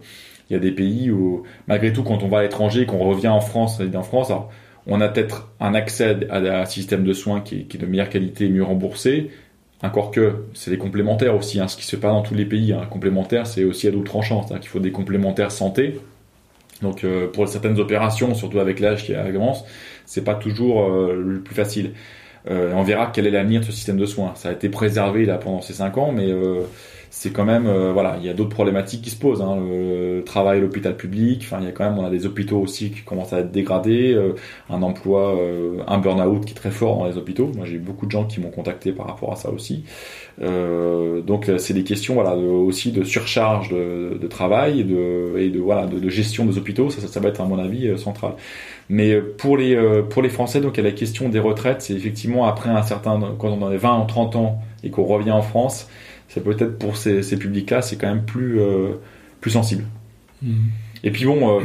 [0.50, 3.28] il y a des pays où, malgré tout, quand on va à l'étranger, qu'on revient
[3.28, 4.50] en France, en France, alors,
[4.86, 7.86] on a peut-être un accès à un système de soins qui est, qui est de
[7.86, 9.30] meilleure qualité et mieux remboursé.
[9.82, 12.44] Encore que c'est des complémentaires aussi, hein, ce qui se fait pas dans tous les
[12.44, 12.72] pays.
[12.72, 12.86] Hein.
[12.90, 16.00] Complémentaire, c'est aussi à double tranchant, c'est-à-dire qu'il faut des complémentaires santé.
[16.82, 19.64] Donc euh, pour certaines opérations, surtout avec l'âge qui avance,
[20.06, 21.92] c'est pas toujours euh, le plus facile.
[22.50, 24.32] Euh, on verra quel est l'avenir de ce système de soins.
[24.34, 26.62] Ça a été préservé là pendant ces cinq ans, mais euh,
[27.14, 29.42] c'est quand même euh, voilà, il y a d'autres problématiques qui se posent.
[29.42, 32.58] Hein, le, travail l'hôpital public, enfin il y a quand même on a des hôpitaux
[32.58, 34.34] aussi qui commencent à être dégradés, euh,
[34.70, 37.52] un emploi, euh, un burn-out qui est très fort dans les hôpitaux.
[37.54, 39.84] Moi j'ai eu beaucoup de gens qui m'ont contacté par rapport à ça aussi.
[40.40, 45.50] Donc c'est des questions voilà de, aussi de surcharge de, de travail et de, et
[45.50, 46.88] de voilà de, de gestion des hôpitaux.
[46.88, 48.32] Ça, ça, ça va être à mon avis central.
[48.88, 51.82] Mais pour les euh, pour les Français donc a la question des retraites.
[51.82, 55.04] C'est effectivement après un certain quand on en est 20 ou 30 ans et qu'on
[55.04, 55.88] revient en France
[56.32, 58.92] c'est peut-être pour ces, ces publics-là, c'est quand même plus, euh,
[59.42, 59.84] plus sensible.
[60.40, 60.70] Mhm.
[61.04, 61.62] Et puis bon, euh,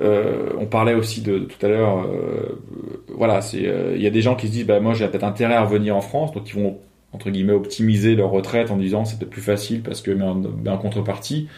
[0.00, 2.58] euh, on parlait aussi de, de tout à l'heure, euh,
[3.14, 5.54] voilà, c'est, il y a des gens qui se disent, bah moi j'ai peut-être intérêt
[5.54, 6.78] à revenir en France, donc ils vont
[7.12, 10.34] entre guillemets optimiser leur retraite en disant c'est peut-être plus facile parce que mais en,
[10.34, 11.48] mais en contrepartie,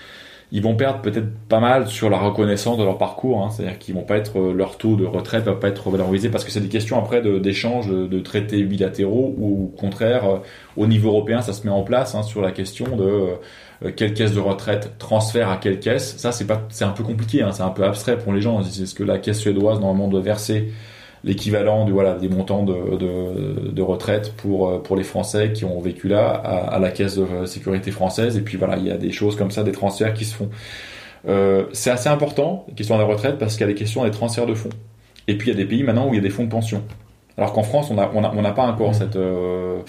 [0.51, 3.94] ils vont perdre peut-être pas mal sur la reconnaissance de leur parcours, hein, c'est-à-dire qu'ils
[3.94, 6.68] vont pas être leur taux de retraite va pas être revalorisé parce que c'est des
[6.68, 10.38] questions après d'échanges de, traités bilatéraux ou au contraire euh,
[10.76, 13.38] au niveau européen ça se met en place hein, sur la question de
[13.84, 16.16] euh, quelle caisse de retraite transfère à quelle caisse.
[16.16, 18.62] Ça c'est pas c'est un peu compliqué, hein, c'est un peu abstrait pour les gens.
[18.62, 20.72] C'est ce que la caisse suédoise normalement doit verser
[21.28, 25.78] l'équivalent du voilà des montants de, de, de, retraite pour pour les Français qui ont
[25.78, 28.36] vécu là à, à, la caisse de sécurité française.
[28.36, 30.48] Et puis voilà il y a des choses comme ça des transferts qui se font.
[31.28, 34.04] Euh, c'est assez important la question de la retraite parce qu'il y a des questions
[34.04, 34.70] des transferts de fonds.
[35.28, 36.50] Et puis il y a des pays maintenant où il y a des fonds de
[36.50, 36.82] pension.
[37.36, 38.94] Alors qu'en France on a on a on n'a pas encore mmh.
[38.94, 39.80] cette euh,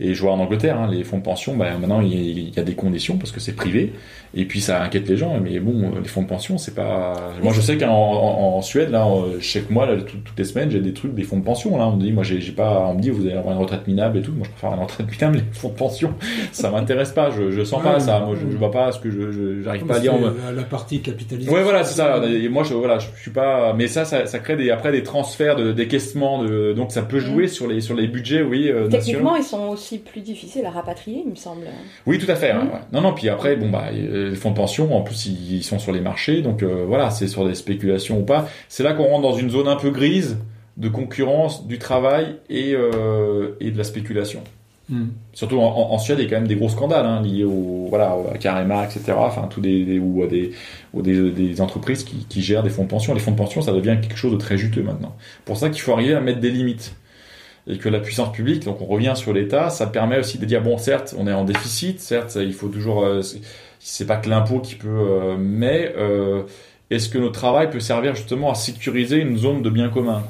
[0.00, 2.62] et je vois en Angleterre, hein, les fonds de pension, bah, maintenant il y, a
[2.62, 3.92] des conditions parce que c'est privé.
[4.32, 5.38] Et puis ça inquiète les gens.
[5.40, 7.32] Mais bon, les fonds de pension, c'est pas.
[7.42, 9.06] Moi, je sais qu'en en, Suède, là,
[9.38, 11.76] je sais que moi, là, toutes les semaines, j'ai des trucs, des fonds de pension.
[11.76, 12.86] Là, on me dit, moi, j'ai pas.
[12.88, 14.32] On me dit, vous allez avoir une retraite minable et tout.
[14.32, 16.14] Moi, je préfère une retraite minable, les fonds de pension.
[16.52, 17.30] Ça m'intéresse pas.
[17.30, 18.20] Je, je sens pas ça.
[18.20, 20.14] Moi, je, je vois pas ce que je, j'arrive pas à dire.
[20.54, 21.50] La partie capitalisée.
[21.50, 22.22] Ouais, voilà, c'est ça.
[22.26, 23.74] Et moi, je, voilà, je suis pas.
[23.74, 26.42] Mais ça, ça, ça crée des, après des transferts, de, décaissements.
[26.44, 27.48] De, donc, ça peut jouer mmh.
[27.48, 28.68] sur les sur les budgets, oui.
[28.68, 31.66] Euh, Techniquement, ils sont aussi plus difficiles rapatrier, il me semble.
[32.06, 32.50] Oui, tout à fait.
[32.50, 32.94] Hein, mmh.
[32.94, 33.14] Non, non.
[33.14, 36.42] Puis après, bon, bah, les fonds de pension, en plus, ils sont sur les marchés,
[36.42, 38.48] donc euh, voilà, c'est sur des spéculations ou pas.
[38.68, 40.38] C'est là qu'on rentre dans une zone un peu grise
[40.76, 44.42] de concurrence du travail et, euh, et de la spéculation.
[44.88, 45.04] Mmh.
[45.34, 48.16] Surtout en, Suède, il y a quand même des gros scandales hein, liés au voilà
[48.34, 49.12] à Carema, etc.
[49.16, 50.50] Enfin, tous des, ou à des
[50.92, 53.14] ou des, des entreprises qui, qui, gèrent des fonds de pension.
[53.14, 55.14] Les fonds de pension, ça devient quelque chose de très juteux maintenant.
[55.44, 56.96] Pour ça qu'il faut arriver à mettre des limites
[57.66, 60.62] et que la puissance publique, donc on revient sur l'État, ça permet aussi de dire
[60.62, 63.22] bon, certes, on est en déficit, certes, il faut toujours, euh,
[63.78, 66.42] c'est pas que l'impôt qui peut, euh, mais euh,
[66.90, 70.22] est-ce que notre travail peut servir justement à sécuriser une zone de bien commun,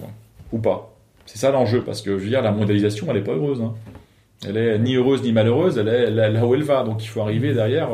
[0.53, 0.95] ou pas?
[1.27, 3.61] C'est ça l'enjeu, parce que je veux dire, la mondialisation, elle est pas heureuse.
[3.63, 3.75] Hein.
[4.47, 6.83] Elle est ni heureuse ni malheureuse, elle est là où elle va.
[6.83, 7.91] Donc il faut arriver derrière.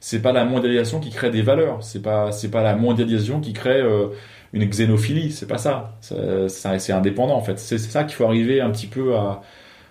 [0.00, 1.82] C'est pas la mondialisation qui crée des valeurs.
[1.82, 3.82] C'est pas c'est pas la mondialisation qui crée
[4.52, 5.98] une xénophilie, c'est pas ça.
[6.00, 7.58] C'est indépendant en fait.
[7.58, 9.42] C'est ça qu'il faut arriver un petit peu à,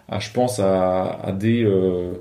[0.09, 2.13] à je pense, à, à des euh,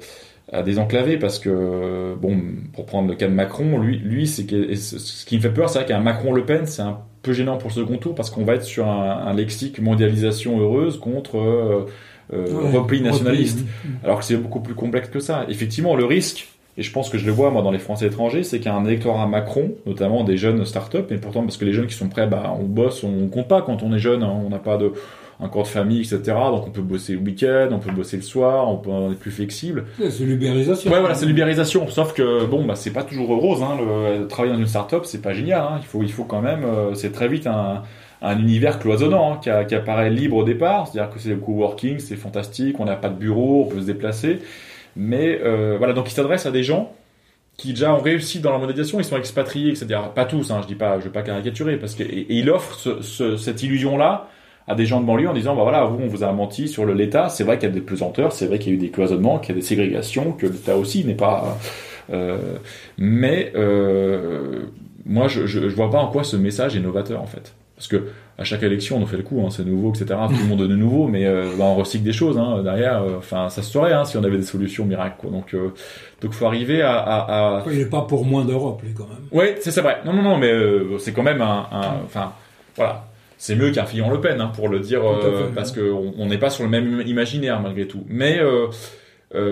[0.52, 2.40] à désenclaver parce que bon,
[2.72, 5.84] pour prendre le cas de Macron, lui, lui, c'est ce qui me fait peur, c'est
[5.86, 8.62] qu'un Macron-Le Pen, c'est un peu gênant pour le second tour parce qu'on va être
[8.64, 11.86] sur un, un, lexique mondialisation heureuse contre euh,
[12.32, 13.60] euh, repli nationaliste,
[14.04, 15.46] alors que c'est beaucoup plus complexe que ça.
[15.48, 16.48] Effectivement, le risque,
[16.78, 18.74] et je pense que je le vois moi dans les Français étrangers, c'est qu'il y
[18.74, 21.94] a un électorat Macron, notamment des jeunes start-up, et pourtant parce que les jeunes qui
[21.94, 24.58] sont prêts, bah, on bosse, on compte pas quand on est jeune, hein, on n'a
[24.58, 24.92] pas de
[25.40, 26.18] un corps de famille, etc.
[26.24, 29.16] Donc on peut bosser le week-end, on peut bosser le soir, on peut on est
[29.16, 29.84] plus flexible.
[29.98, 30.90] C'est l'ubérisation.
[30.90, 31.86] Ouais, voilà, c'est l'ubérisation.
[31.88, 33.62] Sauf que bon, bah c'est pas toujours rose.
[33.62, 35.60] Hein, le, travailler dans une start-up, c'est pas génial.
[35.60, 35.78] Hein.
[35.80, 37.82] Il faut, il faut quand même, euh, c'est très vite un,
[38.22, 40.88] un univers cloisonnant hein, qui, qui, apparaît libre au départ.
[40.88, 43.86] C'est-à-dire que c'est le coworking, c'est fantastique, on n'a pas de bureau, on peut se
[43.86, 44.40] déplacer.
[44.96, 46.92] Mais euh, voilà, donc il s'adresse à des gens
[47.56, 50.00] qui déjà ont réussi dans la mondialisation, ils sont expatriés, etc.
[50.14, 52.74] Pas tous, hein, je dis pas, je veux pas caricaturer, parce que et, il offre
[52.74, 54.28] ce, ce, cette illusion-là
[54.68, 56.84] à des gens de banlieue en disant, bah voilà, vous on vous a menti sur
[56.86, 57.28] l'État.
[57.28, 59.38] C'est vrai qu'il y a des pesanteurs, c'est vrai qu'il y a eu des cloisonnements,
[59.38, 61.58] qu'il y a des ségrégations, que l'État aussi n'est pas.
[62.10, 62.38] Euh,
[62.98, 64.66] mais euh,
[65.04, 67.88] moi, je, je, je vois pas en quoi ce message est novateur en fait, parce
[67.88, 68.04] que
[68.38, 70.06] à chaque élection, on nous fait le coup, hein, c'est nouveau, etc.
[70.28, 73.02] Tout le monde est nouveau, mais euh, bah, on recycle des choses hein, derrière.
[73.02, 75.16] Euh, enfin, ça se saurait hein, si on avait des solutions miracles.
[75.18, 75.30] Quoi.
[75.30, 75.72] Donc, euh,
[76.20, 76.96] donc, faut arriver à.
[76.96, 77.64] à, à...
[77.70, 79.26] Il n'est pas pour moins d'Europe, lui, quand même.
[79.30, 79.98] Oui, c'est vrai.
[80.04, 81.66] Non, non, non, mais euh, c'est quand même un.
[82.04, 82.32] Enfin,
[82.76, 83.06] voilà.
[83.38, 85.02] C'est mieux qu'un Fillon Le Pen, pour le dire,
[85.54, 88.02] parce qu'on on n'est pas sur le même imaginaire malgré tout.
[88.08, 88.40] Mais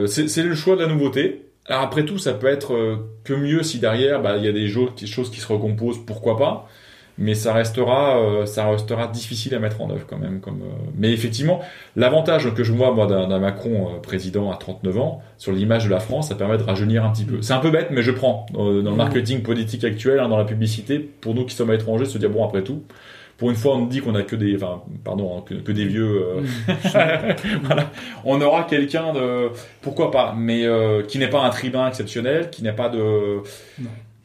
[0.06, 1.42] c'est le choix de la nouveauté.
[1.66, 4.68] Alors après tout, ça peut être que mieux si derrière, bah, il y a des
[4.68, 6.66] choses qui se recomposent, pourquoi pas
[7.16, 10.40] mais ça restera, euh, ça restera difficile à mettre en œuvre quand même.
[10.40, 11.60] Comme, euh, Mais effectivement,
[11.96, 15.90] l'avantage que je vois moi d'un Macron euh, président à 39 ans sur l'image de
[15.90, 17.40] la France, ça permet de rajeunir un petit peu.
[17.42, 18.96] C'est un peu bête, mais je prends dans le mmh.
[18.96, 22.30] marketing politique actuel, hein, dans la publicité, pour nous qui sommes à l'étranger, se dire
[22.30, 22.82] bon après tout.
[23.36, 26.22] Pour une fois, on dit qu'on a que des, enfin, pardon, hein, que, des vieux.
[26.36, 26.68] Mmh.
[27.64, 27.90] voilà.
[28.24, 29.50] On aura quelqu'un de,
[29.82, 30.64] pourquoi pas, mais
[31.08, 33.42] qui n'est pas un tribun exceptionnel, qui n'est pas de,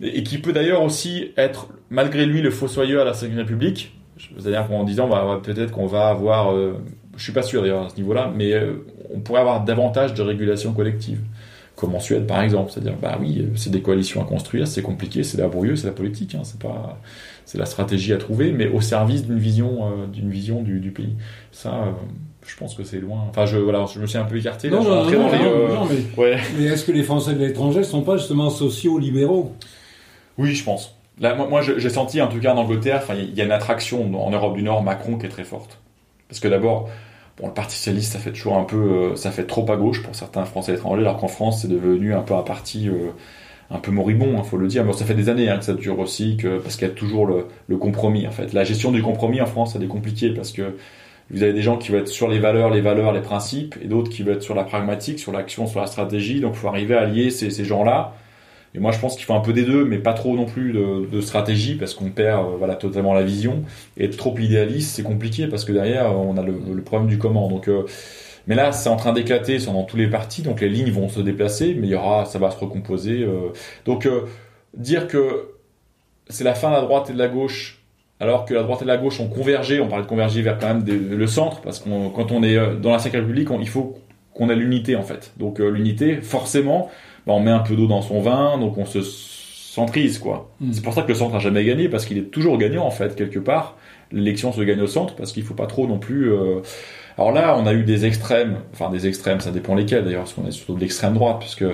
[0.02, 3.95] et qui peut d'ailleurs aussi être, malgré lui, le fossoyeur à la Cinquième République.
[4.38, 6.74] C'est-à-dire qu'en disant, bah, peut-être qu'on va avoir, euh,
[7.18, 10.22] je suis pas sûr d'ailleurs à ce niveau-là, mais euh, on pourrait avoir davantage de
[10.22, 11.20] régulation collective,
[11.76, 12.72] comme en Suède par exemple.
[12.72, 16.36] C'est-à-dire, bah oui, c'est des coalitions à construire, c'est compliqué, c'est laborieux, c'est la politique,
[16.36, 17.00] hein, c'est pas,
[17.45, 20.91] c'est la stratégie à trouver, mais au service d'une vision, euh, d'une vision du, du,
[20.91, 21.16] pays.
[21.54, 21.93] Ça,
[22.45, 23.24] je pense que c'est loin.
[23.30, 24.70] Enfin, je, voilà, je me suis un peu écarté.
[24.70, 26.38] Non, non, non, non, mais, ouais.
[26.58, 29.56] mais est-ce que les Français de l'étranger sont pas justement sociaux libéraux
[30.40, 30.96] oui, je pense.
[31.20, 34.32] Là, moi, j'ai senti, en tout cas en Angleterre, il y a une attraction en
[34.32, 35.80] Europe du Nord, Macron, qui est très forte.
[36.30, 36.90] Parce que d'abord,
[37.38, 38.78] bon, le Parti Socialiste, ça fait toujours un peu,
[39.12, 42.14] euh, ça fait trop à gauche pour certains Français étrangers, alors qu'en France, c'est devenu
[42.14, 43.10] un peu un parti euh,
[43.70, 44.86] un peu moribond, il hein, faut le dire.
[44.86, 46.94] Mais ça fait des années hein, que ça dure aussi, que, parce qu'il y a
[46.94, 48.54] toujours le, compromis, en fait.
[48.54, 50.78] La gestion du compromis en France, ça est compliqué, parce que
[51.32, 53.88] vous avez des gens qui vont être sur les valeurs, les valeurs, les principes, et
[53.88, 56.40] d'autres qui vont être sur la pragmatique, sur l'action, sur la stratégie.
[56.40, 58.16] Donc, il faut arriver à lier ces, ces gens-là
[58.76, 60.74] Et moi, je pense qu'il faut un peu des deux, mais pas trop non plus
[60.74, 63.63] de, stratégie, parce qu'on perd euh, totalement la vision.
[63.97, 67.49] Et être trop idéaliste, c'est compliqué, parce que derrière, on a le, problème du comment.
[67.49, 67.86] Donc, euh,
[68.47, 71.20] mais là, c'est en train d'éclater dans tous les partis, donc les lignes vont se
[71.20, 73.24] déplacer, mais il y aura, ça va se recomposer.
[73.24, 73.51] Euh.
[73.86, 74.07] donc,
[74.76, 75.49] dire que
[76.30, 77.82] c'est la fin de la droite et de la gauche,
[78.20, 80.67] alors que la droite et la gauche ont convergé, on parle de converger vers quand
[80.67, 83.97] même le centre, parce que quand on est dans la 5 République, il faut
[84.34, 85.34] qu'on ait l'unité en fait.
[85.38, 86.89] Donc l'unité, forcément,
[87.26, 90.51] bah, on met un peu d'eau dans son vin, donc on se centrise, quoi.
[90.59, 90.72] Hmm.
[90.72, 92.91] C'est pour ça que le centre n'a jamais gagné, parce qu'il est toujours gagnant, en
[92.91, 93.78] fait, quelque part.
[94.11, 96.32] L'élection se gagne au centre, parce qu'il faut pas trop non plus...
[96.32, 96.61] Euh,
[97.17, 100.34] alors là, on a eu des extrêmes, enfin des extrêmes, ça dépend lesquels d'ailleurs, parce
[100.34, 101.65] qu'on est surtout de l'extrême droite, puisque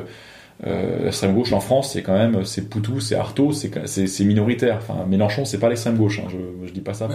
[0.65, 4.77] euh, l'extrême gauche en France, c'est quand même, c'est Poutou, c'est Artaud, c'est minoritaire.
[4.77, 6.19] Enfin, Mélenchon, c'est pas l'extrême gauche.
[6.19, 7.09] Hein, je, je dis pas ça.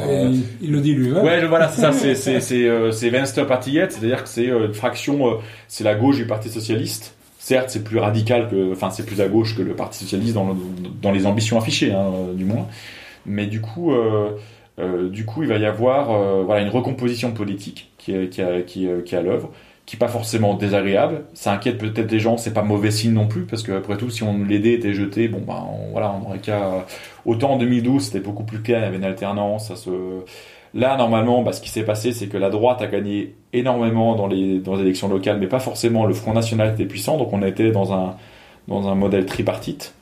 [0.60, 1.10] il, le dit lui.
[1.10, 1.92] Ouais, ouais voilà, c'est ça.
[1.92, 6.50] C'est c'est c'est euh, c'est-à-dire que c'est euh, une fraction, c'est la gauche du Parti
[6.50, 10.34] socialiste certes, c'est plus radical que, enfin, c'est plus à gauche que le Parti socialiste
[10.34, 12.68] dans, les ambitions affichées, hein, du moins.
[13.26, 14.36] Mais du coup, euh,
[14.78, 18.43] euh, du coup, il va y avoir, euh, voilà, une recomposition politique qui est, qui,
[18.66, 19.51] qui, qui est à l'œuvre,
[19.86, 21.24] qui est pas forcément désagréable.
[21.32, 24.11] Ça inquiète peut-être des gens, c'est pas mauvais signe non plus, parce que après tout,
[24.11, 26.86] si on l'aidait était jeté, bon, ben, voilà, on aurait qu'à.
[27.24, 29.91] Autant en 2012, c'était beaucoup plus clair, il y avait une alternance, ça se
[30.72, 34.28] Là, normalement, bah, ce qui s'est passé, c'est que la droite a gagné énormément dans
[34.28, 37.18] les, élections locales, mais pas forcément le Front National était puissant.
[37.18, 38.16] Donc on été dans un,
[38.68, 39.94] dans un modèle tripartite.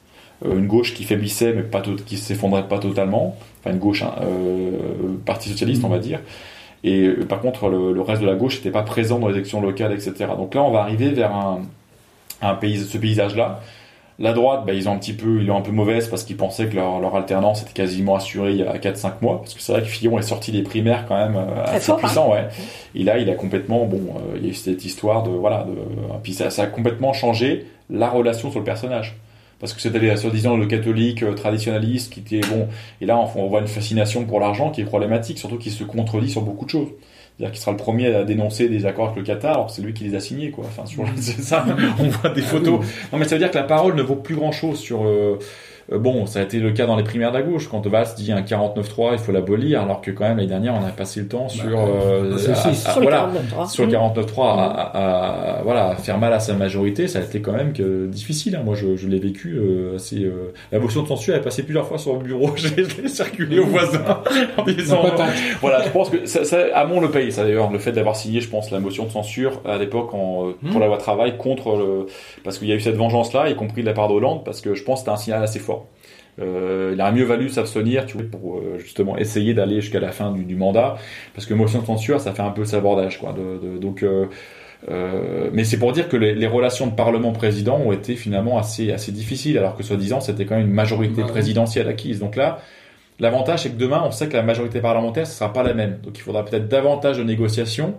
[0.45, 3.37] Euh, une gauche qui faiblissait, mais pas qui s'effondrait pas totalement.
[3.61, 4.71] Enfin, une gauche, hein, euh,
[5.25, 6.21] parti socialiste, on va dire.
[6.85, 9.61] Et euh, par contre, le, reste de la gauche n'était pas présent dans les élections
[9.61, 10.13] locales, etc.
[10.37, 11.33] Donc là, on va arriver vers
[12.43, 13.61] ce paysage-là
[14.21, 16.37] la droite, bah, ils ont un petit peu, ils ont un peu mauvaise parce qu'ils
[16.37, 19.41] pensaient que leur, leur, alternance était quasiment assurée il y a 4-5 mois.
[19.41, 22.33] Parce que c'est vrai que Fillon est sorti des primaires quand même euh, assez puissant,
[22.33, 22.49] ouais.
[22.97, 25.65] Et là, il a complètement, bon, euh, il y a eu cette histoire de, voilà,
[25.65, 25.75] de,
[26.23, 29.17] puis ça, ça, a complètement changé la relation sur le personnage.
[29.61, 32.67] Parce que c'était soi-disant le catholique euh, traditionnaliste qui était bon.
[33.01, 35.85] Et là, on, on voit une fascination pour l'argent qui est problématique, surtout qui se
[35.85, 36.89] contredit sur beaucoup de choses.
[37.39, 39.95] C'est-à-dire qu'il sera le premier à dénoncer des accords avec le Qatar, alors c'est lui
[39.95, 40.65] qui les a signés, quoi.
[40.67, 40.83] Enfin,
[41.17, 41.65] c'est ça.
[42.01, 42.81] On voit des photos.
[43.13, 45.07] Non, mais ça veut dire que la parole ne vaut plus grand-chose sur.
[45.07, 45.39] Euh,
[45.91, 47.69] bon, ça a été le cas dans les primaires de la gauche.
[47.69, 50.87] Quand Valls dit un 49-3, il faut l'abolir, alors que quand même l'année dernière, on
[50.87, 53.31] a passé le temps bah, sur, euh, sur, voilà,
[53.69, 57.09] sur le 49-3 à, voilà, faire mal à sa majorité.
[57.09, 58.57] Ça a été quand même que difficile.
[58.57, 58.63] Hein.
[58.65, 60.25] Moi, je, je l'ai vécu euh, assez.
[60.25, 62.51] Euh, la motion de censure est passée plusieurs fois sur le bureau.
[62.57, 64.23] je l'ai circulé aux voisins
[64.57, 65.03] en disant.
[65.61, 67.33] voilà, je pense que ça, ça Hamon le paye.
[67.33, 70.53] Ça d'ailleurs, le fait d'avoir signé, je pense, la motion de censure à l'époque en,
[70.53, 70.81] pour hmm.
[70.81, 72.07] la loi travail contre le,
[72.45, 74.45] parce qu'il y a eu cette vengeance là, y compris de la part de Hollande,
[74.45, 75.78] parce que je pense que c'était un signal assez fort.
[76.41, 80.13] Euh, il aurait mieux valu s'abstenir tu vois, pour euh, justement essayer d'aller jusqu'à la
[80.13, 80.97] fin du, du, mandat,
[81.35, 83.19] parce que motion de censure, ça fait un peu le sabordage.
[83.19, 84.27] Quoi, de, de, donc, euh,
[84.89, 88.93] euh, mais c'est pour dire que les, les relations de Parlement-président ont été finalement assez,
[88.93, 92.21] assez difficiles, alors que soi-disant c'était quand même une majorité bah présidentielle acquise.
[92.21, 92.61] Donc là,
[93.19, 95.99] l'avantage c'est que demain, on sait que la majorité parlementaire ce sera pas la même.
[96.03, 97.97] Donc il faudra peut-être davantage de négociations.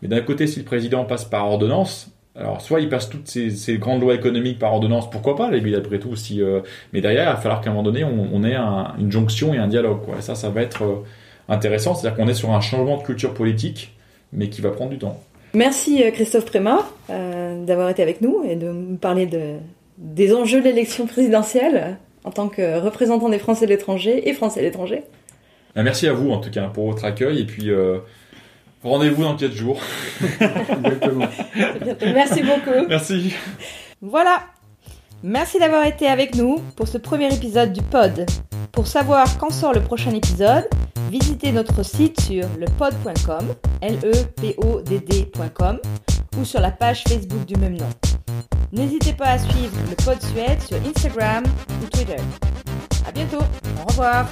[0.00, 3.50] Mais d'un côté, si le président passe par ordonnance, alors, soit il passe toutes ces,
[3.50, 6.60] ces, grandes lois économiques par ordonnance, pourquoi pas, les après tout, si, euh,
[6.92, 9.52] mais derrière, il va falloir qu'à un moment donné, on, on ait un, une jonction
[9.52, 10.16] et un dialogue, quoi.
[10.18, 11.04] Et ça, ça va être euh,
[11.50, 13.94] intéressant, c'est-à-dire qu'on est sur un changement de culture politique,
[14.32, 15.20] mais qui va prendre du temps.
[15.52, 19.56] Merci euh, Christophe Prémat euh, d'avoir été avec nous et de nous parler de,
[19.98, 24.60] des enjeux de l'élection présidentielle en tant que représentant des Français de l'étranger et Français
[24.60, 25.02] de l'étranger.
[25.76, 27.70] Merci à vous, en tout cas, pour votre accueil, et puis...
[28.82, 29.80] Rendez-vous dans 4 jours.
[30.40, 31.26] Exactement.
[32.00, 32.86] Merci beaucoup.
[32.88, 33.34] Merci.
[34.00, 34.42] Voilà.
[35.22, 38.26] Merci d'avoir été avec nous pour ce premier épisode du pod.
[38.72, 40.68] Pour savoir quand sort le prochain épisode,
[41.10, 45.78] visitez notre site sur lepod.com, l e p o d d.com
[46.36, 47.88] ou sur la page Facebook du même nom.
[48.72, 51.44] N'hésitez pas à suivre le pod Suède sur Instagram
[51.82, 52.16] ou Twitter.
[53.06, 53.44] À bientôt.
[53.82, 54.26] Au revoir.